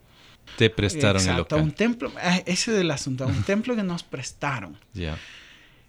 Te 0.57 0.71
prestaron 0.71 1.29
el 1.29 1.37
local. 1.37 1.59
A 1.59 1.63
un 1.63 1.73
templo, 1.73 2.11
ah, 2.17 2.39
ese 2.47 2.73
es 2.73 2.81
el 2.81 2.91
asunto, 2.91 3.25
a 3.25 3.27
un 3.27 3.43
templo 3.45 3.77
que 3.77 3.83
nos 3.83 4.05
prestaron. 4.05 4.79
Ya. 4.95 5.19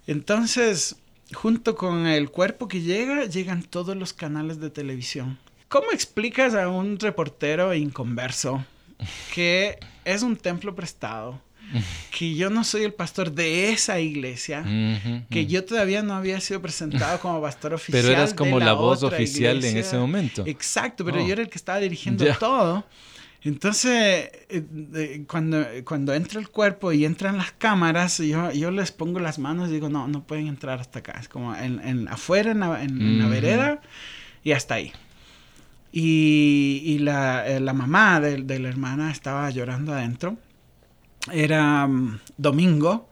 Entonces, 0.08 0.98
junto 1.34 1.76
con 1.76 2.08
el 2.08 2.30
cuerpo 2.30 2.68
que 2.68 2.82
llega, 2.82 3.26
llegan 3.26 3.64
todos 3.64 3.96
los 3.96 4.14
canales 4.14 4.60
de 4.60 4.70
televisión. 4.70 5.38
¿Cómo 5.68 5.92
explicas 5.92 6.54
a 6.56 6.70
un 6.70 6.98
reportero 7.00 7.74
inconverso 7.74 8.66
que 9.34 9.80
es 10.06 10.24
un 10.24 10.38
templo 10.38 10.76
prestado? 10.76 11.42
que 12.18 12.34
yo 12.36 12.50
no 12.50 12.64
soy 12.64 12.84
el 12.84 12.94
pastor 12.94 13.32
de 13.32 13.72
esa 13.72 14.00
iglesia, 14.00 14.64
que 15.30 15.48
yo 15.48 15.66
todavía 15.66 16.02
no 16.02 16.14
había 16.14 16.40
sido 16.40 16.62
presentado 16.62 17.20
como 17.20 17.42
pastor 17.42 17.74
oficial. 17.74 18.04
Pero 18.04 18.14
eras 18.14 18.34
como 18.34 18.60
la, 18.60 18.74
voz 18.74 19.04
oficial 19.04 19.64
en 19.64 19.78
ese 19.78 19.98
momento. 19.98 20.44
Exacto, 20.46 21.04
pero 21.04 21.26
yo 21.26 21.34
era 21.34 21.42
el 21.42 21.50
que 21.50 21.58
estaba 21.58 21.80
dirigiendo 21.80 22.26
todo. 22.40 22.86
Entonces, 23.44 24.30
eh, 24.50 25.24
cuando, 25.28 25.66
cuando 25.86 26.14
entra 26.14 26.40
el 26.40 26.50
cuerpo 26.50 26.92
y 26.92 27.06
entran 27.06 27.38
las 27.38 27.52
cámaras, 27.52 28.18
yo, 28.18 28.52
yo 28.52 28.72
les 28.72 28.92
pongo 28.92 29.20
las 29.20 29.40
manos 29.40 29.70
y 29.70 29.74
digo, 29.74 29.90
no, 29.90 30.08
no 30.08 30.24
pueden 30.24 30.48
entrar 30.48 30.80
hasta 30.80 31.00
acá. 31.00 31.18
Es 31.20 31.30
como 31.30 31.56
en, 31.56 31.80
en 31.80 32.08
afuera, 32.08 32.52
en 32.52 32.60
la, 32.60 32.84
en, 32.84 33.20
la, 33.20 33.28
vereda, 33.28 33.82
y 34.44 34.52
hasta 34.52 34.76
ahí. 34.76 34.92
Y, 35.92 36.82
y 36.84 37.00
la, 37.00 37.48
eh, 37.48 37.60
la, 37.60 37.74
mamá 37.74 38.20
de, 38.20 38.42
de, 38.42 38.60
la 38.60 38.70
hermana 38.70 39.12
estaba 39.12 39.50
llorando 39.50 39.94
adentro. 39.94 40.38
Era 41.32 41.88
mm, 41.88 42.20
domingo 42.38 43.07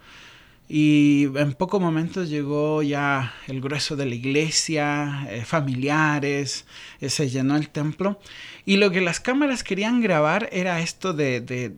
y 0.68 1.28
en 1.36 1.54
pocos 1.54 1.80
momentos 1.80 2.30
llegó 2.30 2.82
ya 2.82 3.34
el 3.48 3.62
grueso 3.62 3.96
de 3.96 4.08
la 4.08 4.16
iglesia, 4.16 5.28
eh, 5.30 5.46
familiares, 5.46 6.66
eh, 7.00 7.10
se 7.10 7.30
llenó 7.30 7.56
el 7.56 7.70
templo. 7.70 8.20
Y 8.66 8.78
lo 8.78 8.90
que 8.90 9.02
las 9.02 9.20
cámaras 9.20 9.64
querían 9.64 10.02
grabar 10.02 10.50
era 10.52 10.80
esto 10.80 11.14
de, 11.14 11.42
de, 11.42 11.76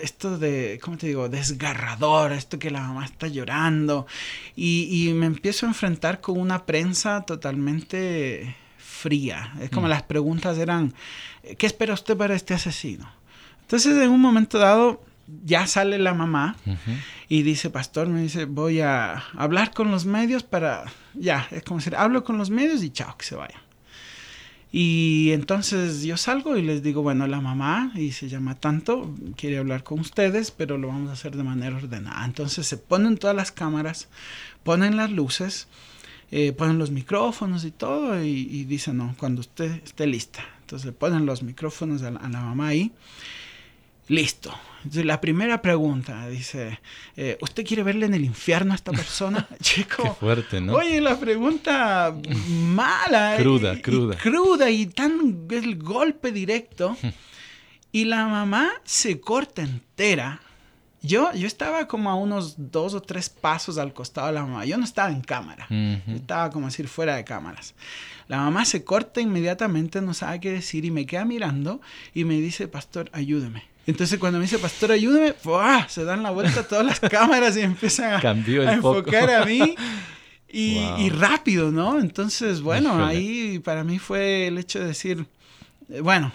esto 0.00 0.38
de, 0.38 0.80
¿cómo 0.82 0.96
te 0.96 1.08
digo? 1.08 1.28
Desgarrador, 1.28 2.32
esto 2.32 2.58
que 2.58 2.70
la 2.70 2.80
mamá 2.80 3.04
está 3.04 3.28
llorando. 3.28 4.06
Y, 4.56 4.88
y 4.90 5.12
me 5.12 5.26
empiezo 5.26 5.66
a 5.66 5.68
enfrentar 5.68 6.22
con 6.22 6.40
una 6.40 6.64
prensa 6.64 7.22
totalmente 7.26 8.56
fría. 8.78 9.52
Es 9.60 9.68
como 9.68 9.86
mm. 9.86 9.90
las 9.90 10.02
preguntas 10.04 10.56
eran, 10.56 10.94
¿qué 11.58 11.66
espera 11.66 11.92
usted 11.92 12.16
para 12.16 12.34
este 12.34 12.54
asesino? 12.54 13.10
Entonces, 13.62 13.98
en 13.98 14.10
un 14.10 14.20
momento 14.20 14.58
dado, 14.58 15.02
ya 15.44 15.66
sale 15.66 15.98
la 15.98 16.14
mamá 16.14 16.56
y 17.28 17.42
dice, 17.42 17.70
pastor, 17.70 18.08
me 18.08 18.22
dice, 18.22 18.44
voy 18.44 18.80
a 18.80 19.24
hablar 19.34 19.72
con 19.72 19.90
los 19.90 20.06
medios 20.06 20.42
para, 20.42 20.84
ya, 21.14 21.46
es 21.50 21.62
como 21.62 21.78
decir, 21.78 21.96
hablo 21.96 22.24
con 22.24 22.38
los 22.38 22.50
medios 22.50 22.82
y 22.82 22.90
chao, 22.90 23.16
que 23.16 23.24
se 23.24 23.34
vaya. 23.34 23.62
Y 24.70 25.30
entonces 25.32 26.02
yo 26.02 26.18
salgo 26.18 26.56
y 26.56 26.62
les 26.62 26.82
digo, 26.82 27.02
bueno, 27.02 27.26
la 27.26 27.40
mamá, 27.40 27.90
y 27.94 28.12
se 28.12 28.28
llama 28.28 28.54
tanto, 28.54 29.14
quiere 29.36 29.58
hablar 29.58 29.82
con 29.82 30.00
ustedes, 30.00 30.50
pero 30.50 30.76
lo 30.76 30.88
vamos 30.88 31.08
a 31.08 31.14
hacer 31.14 31.36
de 31.36 31.42
manera 31.42 31.76
ordenada. 31.76 32.24
Entonces 32.24 32.66
se 32.66 32.76
ponen 32.76 33.16
todas 33.16 33.34
las 33.34 33.50
cámaras, 33.50 34.08
ponen 34.62 34.96
las 34.96 35.10
luces 35.10 35.68
eh, 36.30 36.52
ponen 36.52 36.78
los 36.78 36.90
micrófonos 36.90 37.64
y 37.64 37.70
todo 37.70 38.22
y, 38.22 38.28
y 38.28 38.64
dicen, 38.64 38.98
no, 38.98 39.14
cuando 39.18 39.40
usted 39.40 39.82
esté 39.82 40.06
lista. 40.06 40.44
Entonces 40.60 40.84
le 40.84 40.92
ponen 40.92 41.24
los 41.24 41.42
micrófonos 41.42 42.02
a 42.02 42.10
la, 42.10 42.20
a 42.20 42.28
la 42.28 42.40
mamá 42.40 42.68
ahí. 42.68 42.92
Listo. 44.08 44.52
Entonces, 44.78 45.04
la 45.04 45.20
primera 45.20 45.60
pregunta 45.60 46.28
dice, 46.28 46.78
eh, 47.16 47.36
¿usted 47.40 47.64
quiere 47.66 47.82
verle 47.82 48.06
en 48.06 48.14
el 48.14 48.24
infierno 48.24 48.72
a 48.72 48.76
esta 48.76 48.92
persona? 48.92 49.46
Chico. 49.60 50.02
Qué 50.02 50.10
fuerte, 50.10 50.60
¿no? 50.60 50.74
Oye, 50.74 51.00
la 51.00 51.18
pregunta 51.18 52.14
mala. 52.48 53.36
Cruda, 53.38 53.74
y- 53.74 53.78
y 53.78 53.82
cruda. 53.82 54.16
cruda 54.16 54.70
y 54.70 54.86
tan 54.86 55.46
el 55.50 55.76
golpe 55.76 56.32
directo. 56.32 56.96
y 57.92 58.04
la 58.04 58.26
mamá 58.26 58.70
se 58.84 59.20
corta 59.20 59.62
entera. 59.62 60.40
Yo, 61.02 61.32
yo 61.32 61.46
estaba 61.46 61.86
como 61.86 62.10
a 62.10 62.14
unos 62.16 62.54
dos 62.56 62.94
o 62.94 63.00
tres 63.00 63.28
pasos 63.28 63.78
al 63.78 63.92
costado 63.92 64.26
de 64.28 64.32
la 64.32 64.42
mamá. 64.44 64.64
Yo 64.64 64.76
no 64.78 64.84
estaba 64.84 65.10
en 65.10 65.20
cámara. 65.20 65.66
Yo 65.70 66.14
estaba 66.16 66.50
como 66.50 66.66
decir 66.66 66.88
fuera 66.88 67.14
de 67.16 67.24
cámaras. 67.24 67.74
La 68.26 68.38
mamá 68.38 68.64
se 68.64 68.82
corta 68.84 69.20
inmediatamente, 69.20 70.00
no 70.02 70.12
sabe 70.12 70.40
qué 70.40 70.50
decir 70.52 70.84
y 70.84 70.90
me 70.90 71.06
queda 71.06 71.24
mirando 71.24 71.80
y 72.14 72.24
me 72.24 72.34
dice, 72.40 72.66
pastor, 72.68 73.10
ayúdeme. 73.12 73.62
Entonces 73.88 74.18
cuando 74.18 74.38
me 74.38 74.44
dice, 74.44 74.58
pastor, 74.58 74.92
ayúdeme, 74.92 75.32
¡fua! 75.32 75.88
se 75.88 76.04
dan 76.04 76.22
la 76.22 76.30
vuelta 76.30 76.62
todas 76.68 76.84
las 76.84 77.00
cámaras 77.00 77.56
y 77.56 77.62
empiezan 77.62 78.24
a, 78.24 78.72
enfocar 78.72 79.30
a 79.30 79.46
mí. 79.46 79.74
Y, 80.50 80.74
Wow. 80.84 80.98
y 80.98 81.10
rápido, 81.10 81.70
¿no? 81.70 81.98
Entonces, 81.98 82.60
bueno, 82.60 82.90
Híjole. 82.90 83.04
ahí 83.04 83.58
para 83.60 83.84
mí 83.84 83.98
fue 83.98 84.46
el 84.46 84.58
hecho 84.58 84.78
de 84.78 84.86
decir, 84.86 85.26
eh, 85.90 86.02
bueno, 86.02 86.32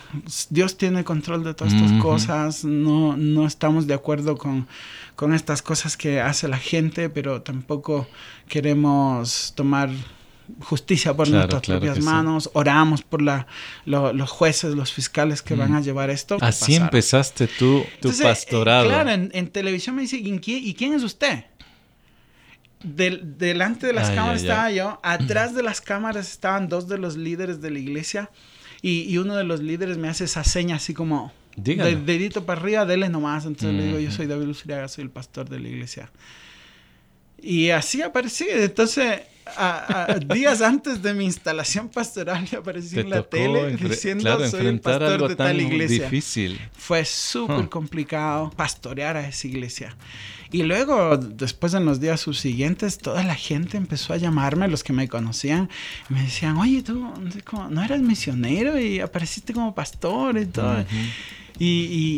Dios 0.49 0.77
tiene 0.77 1.03
control 1.03 1.43
de 1.43 1.53
todas 1.53 1.73
estas 1.73 1.93
cosas, 2.01 2.63
no, 2.65 3.15
no 3.17 3.45
estamos 3.45 3.85
de 3.85 3.93
acuerdo 3.93 4.35
con, 4.35 4.67
con 5.15 5.33
estas 5.33 5.61
cosas 5.61 5.95
que 5.95 6.21
hace 6.21 6.47
la 6.47 6.57
gente, 6.57 7.09
pero 7.09 7.41
tampoco 7.43 8.07
queremos 8.47 9.53
tomar 9.55 9.89
justicia 10.59 11.13
por 11.15 11.27
Claro, 11.27 11.39
nuestras 11.39 11.61
claro 11.63 11.79
propias 11.81 11.95
que 11.95 12.01
sí. 12.01 12.05
manos, 12.07 12.49
oramos 12.53 13.01
por 13.01 13.21
la, 13.21 13.47
lo- 13.85 14.13
los 14.13 14.29
jueces, 14.29 14.75
los 14.75 14.91
fiscales 14.93 15.41
que 15.41 15.55
van 15.55 15.73
a 15.75 15.81
llevar 15.81 16.09
esto. 16.09 16.37
Así 16.41 16.65
pasaron. 16.65 16.83
empezaste 16.85 17.47
tú 17.47 17.81
tu 17.81 17.87
Entonces, 17.95 18.19
eh, 18.21 18.23
pastorado. 18.23 18.87
claro, 18.87 19.09
en, 19.11 19.29
en 19.33 19.47
televisión 19.49 19.95
me 19.95 20.01
dice, 20.03 20.17
¿y 20.17 20.39
quién, 20.39 20.63
y 20.65 20.73
quién 20.73 20.93
es 20.93 21.03
usted? 21.03 21.45
Del- 22.83 23.37
delante 23.37 23.87
de 23.87 23.93
las 23.93 24.09
cámaras 24.09 24.41
estaba 24.41 24.69
yo, 24.71 24.99
atrás 25.03 25.55
de 25.55 25.63
las 25.63 25.79
cámaras 25.79 26.29
estaban 26.29 26.67
dos 26.67 26.89
de 26.89 26.97
los 26.97 27.15
líderes 27.15 27.61
de 27.61 27.71
la 27.71 27.79
iglesia 27.79 28.29
y, 28.81 29.03
y 29.03 29.17
uno 29.19 29.35
de 29.37 29.45
los 29.45 29.61
líderes 29.61 29.97
me 29.97 30.09
hace 30.09 30.25
esa 30.25 30.43
seña 30.43 30.75
así 30.75 30.93
como 30.93 31.31
de- 31.55 31.95
dedito 31.95 32.45
para 32.45 32.59
arriba, 32.59 32.85
dele 32.85 33.07
nomás. 33.07 33.45
Entonces 33.45 33.73
le 33.73 33.85
digo, 33.85 33.99
yo 33.99 34.11
soy 34.11 34.27
David 34.27 34.47
Luzuriaga, 34.47 34.89
soy 34.89 35.05
el 35.05 35.11
pastor 35.11 35.47
de 35.47 35.61
la 35.61 35.69
iglesia. 35.69 36.11
Y 37.41 37.69
así 37.69 38.01
aparecí. 38.01 38.45
Entonces, 38.49 39.21
a- 39.57 40.05
a- 40.13 40.19
días 40.19 40.61
antes 40.61 41.01
de 41.01 41.13
mi 41.13 41.25
instalación 41.25 41.89
pastoral, 41.89 42.45
yo 42.45 42.59
aparecí 42.59 42.95
Te 42.95 43.01
en 43.01 43.09
la 43.09 43.23
tele 43.23 43.75
diciendo 43.77 44.23
claro, 44.23 44.47
soy 44.49 44.67
el 44.67 44.79
pastor 44.79 45.03
algo 45.11 45.27
de 45.27 45.35
tal 45.35 45.59
iglesia. 45.61 46.03
difícil. 46.05 46.59
Fue 46.77 47.05
súper 47.05 47.65
Huh. 47.65 47.69
complicado 47.69 48.51
pastorear 48.55 49.17
a 49.17 49.27
esa 49.27 49.47
iglesia. 49.47 49.95
Y 50.51 50.61
luego, 50.63 51.17
después 51.17 51.73
en 51.73 51.83
los 51.85 51.99
días 51.99 52.21
subsiguientes, 52.21 52.99
toda 52.99 53.23
la 53.23 53.33
gente 53.33 53.75
empezó 53.75 54.13
a 54.13 54.17
llamarme, 54.17 54.67
los 54.67 54.83
que 54.83 54.93
me 54.93 55.07
conocían, 55.07 55.67
y 56.09 56.13
me 56.13 56.21
decían, 56.21 56.57
oye, 56.57 56.83
tú 56.83 57.11
¿cómo 57.43 57.69
no 57.69 57.83
eras 57.83 58.01
misionero 58.01 58.79
y 58.79 58.99
apareciste 58.99 59.51
como 59.53 59.73
pastor 59.73 60.37
y 60.37 60.45
todo. 60.45 60.85
Y, 61.59 61.65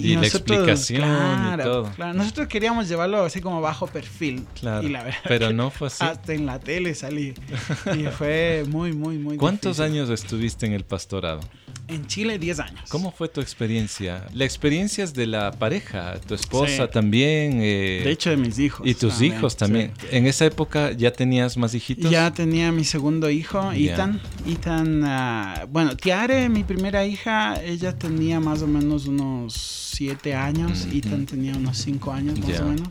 y- 0.03 0.11
Y 0.11 0.15
la 0.15 0.27
explicación 0.27 1.01
y 1.01 1.03
claro, 1.03 1.63
todo. 1.63 1.91
claro, 1.95 2.13
nosotros 2.13 2.47
queríamos 2.47 2.87
llevarlo 2.87 3.23
así 3.23 3.41
como 3.41 3.59
bajo 3.61 3.85
perfil. 3.87 4.45
Claro. 4.59 4.87
Y 4.87 4.89
la 4.91 5.03
verdad 5.03 5.19
Pero 5.27 5.51
no 5.51 5.69
fue 5.71 5.87
así. 5.87 6.03
Hasta 6.05 6.33
en 6.33 6.45
la 6.45 6.59
tele 6.59 6.95
salí. 6.95 7.33
Y 7.97 8.03
fue 8.05 8.63
muy, 8.67 8.93
muy, 8.93 9.17
muy 9.17 9.35
¿Cuántos 9.37 9.77
difícil. 9.77 9.99
años 9.99 10.09
estuviste 10.09 10.65
en 10.65 10.71
el 10.73 10.85
pastorado? 10.85 11.41
En 11.87 12.07
Chile, 12.07 12.39
10 12.39 12.59
años. 12.59 12.81
¿Cómo 12.89 13.11
fue 13.11 13.27
tu 13.29 13.41
experiencia? 13.41 14.25
La 14.33 14.43
experiencia 14.45 15.03
es 15.03 15.13
de 15.13 15.27
la 15.27 15.51
pareja, 15.51 16.19
tu 16.27 16.33
esposa 16.33 16.85
Sí. 16.85 16.91
también. 16.91 17.59
eh, 17.61 18.01
De 18.03 18.11
hecho, 18.11 18.31
de 18.31 18.37
mis 18.37 18.57
hijos. 18.57 18.87
y 18.87 18.95
tus 18.95 19.21
hijos 19.21 19.55
también. 19.55 19.91
sí. 19.99 20.07
En 20.11 20.25
esa 20.25 20.45
época 20.45 20.91
ya 20.93 21.11
tenías 21.11 21.57
más 21.57 21.73
hijitos. 21.75 22.09
Ya 22.09 22.33
tenía 22.33 22.71
mi 22.71 22.83
segundo 22.85 23.29
hijo, 23.29 23.71
Ya. 23.73 23.93
Ethan. 23.93 24.19
Ethan, 24.47 25.03
ah, 25.05 25.67
bueno, 25.69 25.95
Tiare, 25.95 26.49
mi 26.49 26.63
primera 26.63 27.05
hija, 27.05 27.61
ella 27.63 27.95
tenía 27.95 28.39
más 28.39 28.61
o 28.63 28.67
menos 28.67 29.05
unos 29.05 29.53
siete 29.53 30.33
años. 30.33 30.85
Ujú. 30.87 30.97
Ethan 30.97 31.25
tenía 31.25 31.55
unos 31.55 31.77
cinco 31.77 32.11
años 32.11 32.39
más 32.39 32.49
Ya. 32.49 32.61
o 32.63 32.67
menos. 32.67 32.89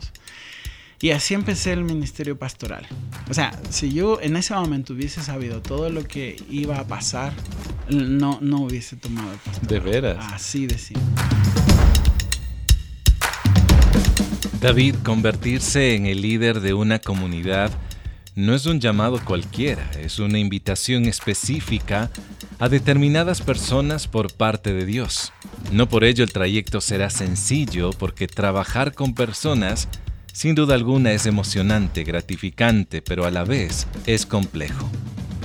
Y 1.05 1.11
así 1.11 1.35
empecé 1.35 1.71
el 1.71 1.83
ministerio 1.83 2.35
pastoral. 2.35 2.87
O 3.29 3.33
sea, 3.35 3.51
si 3.69 3.93
yo 3.93 4.19
en 4.21 4.35
ese 4.37 4.55
momento 4.55 4.93
hubiese 4.93 5.21
sabido 5.21 5.61
todo 5.61 5.91
lo 5.91 6.03
que 6.03 6.35
iba 6.49 6.79
a 6.79 6.87
pasar, 6.87 7.31
no, 7.89 8.39
no 8.41 8.61
hubiese 8.61 8.95
tomado 8.95 9.31
el 9.31 9.37
pastorado. 9.37 9.67
De 9.71 9.79
veras. 9.79 10.33
Así 10.33 10.65
de 10.65 10.79
simple. 10.79 11.05
David, 14.59 14.95
convertirse 15.03 15.93
en 15.93 16.07
el 16.07 16.23
líder 16.23 16.59
de 16.59 16.73
una 16.73 16.97
comunidad 16.97 17.69
no 18.33 18.55
es 18.55 18.65
un 18.65 18.79
llamado 18.79 19.23
cualquiera, 19.23 19.87
es 20.01 20.17
una 20.17 20.39
invitación 20.39 21.05
específica 21.05 22.09
a 22.57 22.67
determinadas 22.67 23.41
personas 23.41 24.07
por 24.07 24.33
parte 24.33 24.73
de 24.73 24.87
Dios. 24.87 25.33
No 25.71 25.87
por 25.87 26.03
ello 26.03 26.23
el 26.23 26.33
trayecto 26.33 26.81
será 26.81 27.11
sencillo, 27.11 27.91
porque 27.91 28.25
trabajar 28.25 28.95
con 28.95 29.13
personas 29.13 29.87
sin 30.35 30.53
duda 30.53 30.75
alguna 30.75 31.13
es 31.13 31.25
emocionante, 31.27 32.03
gratificante, 32.03 33.01
pero 33.01 33.25
a 33.25 33.31
la 33.31 33.45
vez 33.45 33.87
es 34.05 34.25
complejo. 34.25 34.89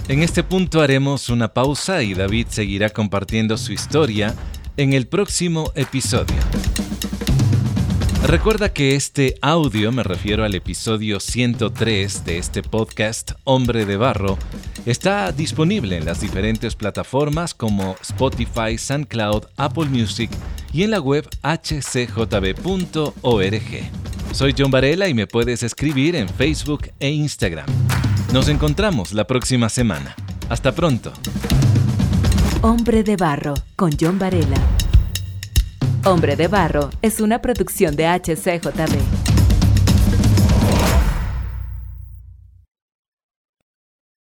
En 0.09 0.21
este 0.25 0.43
punto 0.43 0.81
haremos 0.81 1.29
una 1.29 1.55
pausa 1.55 2.03
y 2.03 2.13
David 2.13 2.49
seguirá 2.51 2.91
compartiendo 2.91 3.57
su 3.57 3.73
historia 3.73 4.35
en 4.77 4.93
el 4.93 5.07
próximo 5.07 5.71
episodio. 5.77 6.35
Recuerda 8.27 8.73
que 8.73 8.97
este 8.97 9.37
audio, 9.43 9.93
me 9.93 10.03
refiero 10.03 10.45
al 10.45 10.57
episodio 10.57 11.21
103 11.21 12.25
de 12.25 12.39
este 12.39 12.65
podcast 12.65 13.31
Hombre 13.45 13.87
de 13.87 13.97
Barro, 13.97 14.39
está 14.87 15.31
disponible 15.31 15.99
en 15.99 16.05
las 16.05 16.21
diferentes 16.21 16.75
plataformas 16.75 17.55
como 17.55 17.95
Spotify, 18.03 18.77
SoundCloud, 18.77 19.45
Apple 19.57 19.87
Music 19.87 20.31
y 20.73 20.83
en 20.83 20.91
la 20.91 21.01
web 21.01 21.29
hcjb.org. 21.45 22.61
Soy 24.33 24.55
John 24.57 24.71
Varela 24.71 25.09
y 25.09 25.15
me 25.15 25.27
puedes 25.27 25.63
escribir 25.63 26.15
en 26.15 26.29
Facebook 26.29 26.93
e 27.01 27.11
Instagram. 27.11 27.67
Nos 28.33 28.49
encontramos 28.49 29.13
la 29.13 29.27
próxima 29.27 29.69
semana. 29.69 30.15
Hasta 30.49 30.73
pronto. 30.73 31.13
Hombre 32.63 33.03
de 33.03 33.17
Barro 33.17 33.55
con 33.77 33.91
John 34.01 34.19
Varela. 34.19 34.57
Hombre 36.05 36.37
de 36.37 36.49
Barro 36.49 36.91
es 37.03 37.21
una 37.21 37.43
producción 37.43 37.97
de 37.97 38.07
HCJB. 38.07 39.20